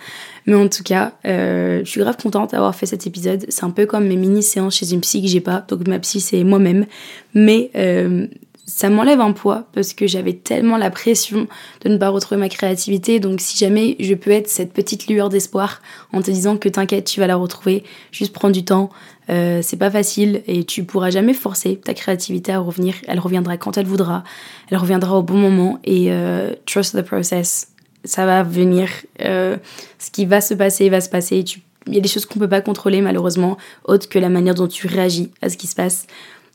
Mais 0.47 0.57
en 0.57 0.67
tout 0.67 0.83
cas, 0.83 1.13
euh, 1.27 1.83
je 1.85 1.91
suis 1.91 2.01
grave 2.01 2.17
contente 2.21 2.51
d'avoir 2.51 2.75
fait 2.75 2.87
cet 2.87 3.07
épisode. 3.07 3.47
C'est 3.49 3.63
un 3.63 3.71
peu 3.71 3.87
comme 3.87 4.09
mes 4.09 4.17
mini-séances 4.17 4.77
chez 4.77 4.93
une 4.93 5.01
psy 5.01 5.23
que 5.23 5.29
j'ai 5.29 5.41
pas, 5.41 5.65
donc 5.69 5.87
ma 5.87 6.01
psy 6.01 6.21
c'est 6.21 6.43
moi-même. 6.43 6.87
Mais 7.35 7.71
euh, 7.77 8.27
ça 8.71 8.89
m'enlève 8.89 9.21
un 9.21 9.33
poids 9.33 9.65
parce 9.73 9.95
que 9.95 10.07
j'avais 10.07 10.33
tellement 10.33 10.77
la 10.77 10.91
pression 10.91 11.49
de 11.83 11.89
ne 11.89 11.97
pas 11.97 12.09
retrouver 12.09 12.41
ma 12.41 12.49
créativité. 12.49 13.19
Donc 13.19 13.41
si 13.41 13.59
jamais 13.59 13.97
je 13.99 14.15
peux 14.15 14.31
être 14.31 14.49
cette 14.49 14.73
petite 14.73 15.09
lueur 15.09 15.29
d'espoir 15.29 15.83
en 16.13 16.23
te 16.23 16.31
disant 16.31 16.57
que 16.57 16.69
t'inquiète, 16.69 17.05
tu 17.05 17.19
vas 17.19 17.27
la 17.27 17.35
retrouver, 17.35 17.83
juste 18.13 18.33
prends 18.33 18.51
du 18.51 18.65
temps, 18.65 18.91
euh, 19.29 19.61
c'est 19.63 19.77
pas 19.77 19.91
facile 19.91 20.43
et 20.47 20.63
tu 20.63 20.85
pourras 20.85 21.11
jamais 21.11 21.35
forcer 21.35 21.77
ta 21.77 21.95
créativité 21.95 22.53
à 22.53 22.61
revenir. 22.61 22.95
Elle 23.09 23.19
reviendra 23.19 23.57
quand 23.57 23.77
elle 23.77 23.87
voudra, 23.87 24.23
elle 24.71 24.79
reviendra 24.79 25.19
au 25.19 25.23
bon 25.23 25.37
moment 25.37 25.81
et 25.83 26.13
euh, 26.13 26.55
trust 26.65 26.97
the 26.97 27.03
process. 27.03 27.73
Ça 28.05 28.25
va 28.25 28.45
venir, 28.45 28.89
euh, 29.21 29.57
ce 29.99 30.13
qui 30.13 30.27
va 30.27 30.41
se 30.41 30.55
passer 30.55 30.89
va 30.91 31.01
se 31.01 31.11
passer. 31.11 31.45
Il 31.89 31.95
y 31.95 31.99
a 31.99 32.01
des 32.01 32.09
choses 32.09 32.25
qu'on 32.25 32.39
peut 32.39 32.49
pas 32.49 32.61
contrôler 32.61 33.01
malheureusement, 33.01 33.59
autre 33.85 34.09
que 34.09 34.21
la 34.21 34.29
manière 34.29 34.55
dont 34.55 34.69
tu 34.69 34.87
réagis 34.87 35.33
à 35.43 35.49
ce 35.49 35.57
qui 35.57 35.67
se 35.67 35.75
passe. 35.75 36.07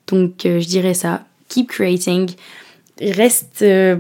Donc 0.08 0.42
je 0.44 0.66
dirais 0.66 0.94
ça 0.94 1.26
keep 1.48 1.70
creating. 1.70 2.32
Reste 3.02 3.62
euh, 3.62 3.98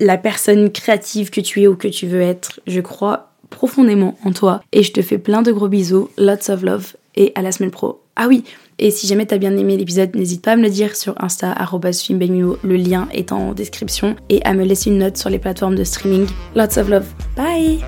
la 0.00 0.18
personne 0.18 0.70
créative 0.70 1.30
que 1.30 1.40
tu 1.40 1.62
es 1.62 1.66
ou 1.66 1.76
que 1.76 1.88
tu 1.88 2.06
veux 2.06 2.20
être. 2.20 2.60
Je 2.66 2.80
crois 2.80 3.32
profondément 3.50 4.18
en 4.24 4.32
toi 4.32 4.62
et 4.72 4.82
je 4.82 4.92
te 4.92 5.02
fais 5.02 5.18
plein 5.18 5.42
de 5.42 5.52
gros 5.52 5.68
bisous, 5.68 6.10
lots 6.18 6.50
of 6.50 6.62
love 6.62 6.96
et 7.14 7.32
à 7.34 7.42
la 7.42 7.52
semaine 7.52 7.70
pro. 7.70 8.02
Ah 8.16 8.28
oui, 8.28 8.44
et 8.78 8.90
si 8.90 9.06
jamais 9.06 9.26
t'as 9.26 9.38
bien 9.38 9.56
aimé 9.56 9.76
l'épisode, 9.76 10.14
n'hésite 10.16 10.42
pas 10.42 10.52
à 10.52 10.56
me 10.56 10.62
le 10.62 10.70
dire 10.70 10.96
sur 10.96 11.14
Insta, 11.22 11.54
le 11.54 12.76
lien 12.76 13.08
est 13.12 13.32
en 13.32 13.52
description, 13.52 14.16
et 14.28 14.42
à 14.44 14.54
me 14.54 14.64
laisser 14.64 14.90
une 14.90 14.98
note 14.98 15.16
sur 15.16 15.30
les 15.30 15.38
plateformes 15.38 15.76
de 15.76 15.84
streaming. 15.84 16.26
Lots 16.54 16.78
of 16.78 16.88
love. 16.88 17.06
Bye 17.36 17.80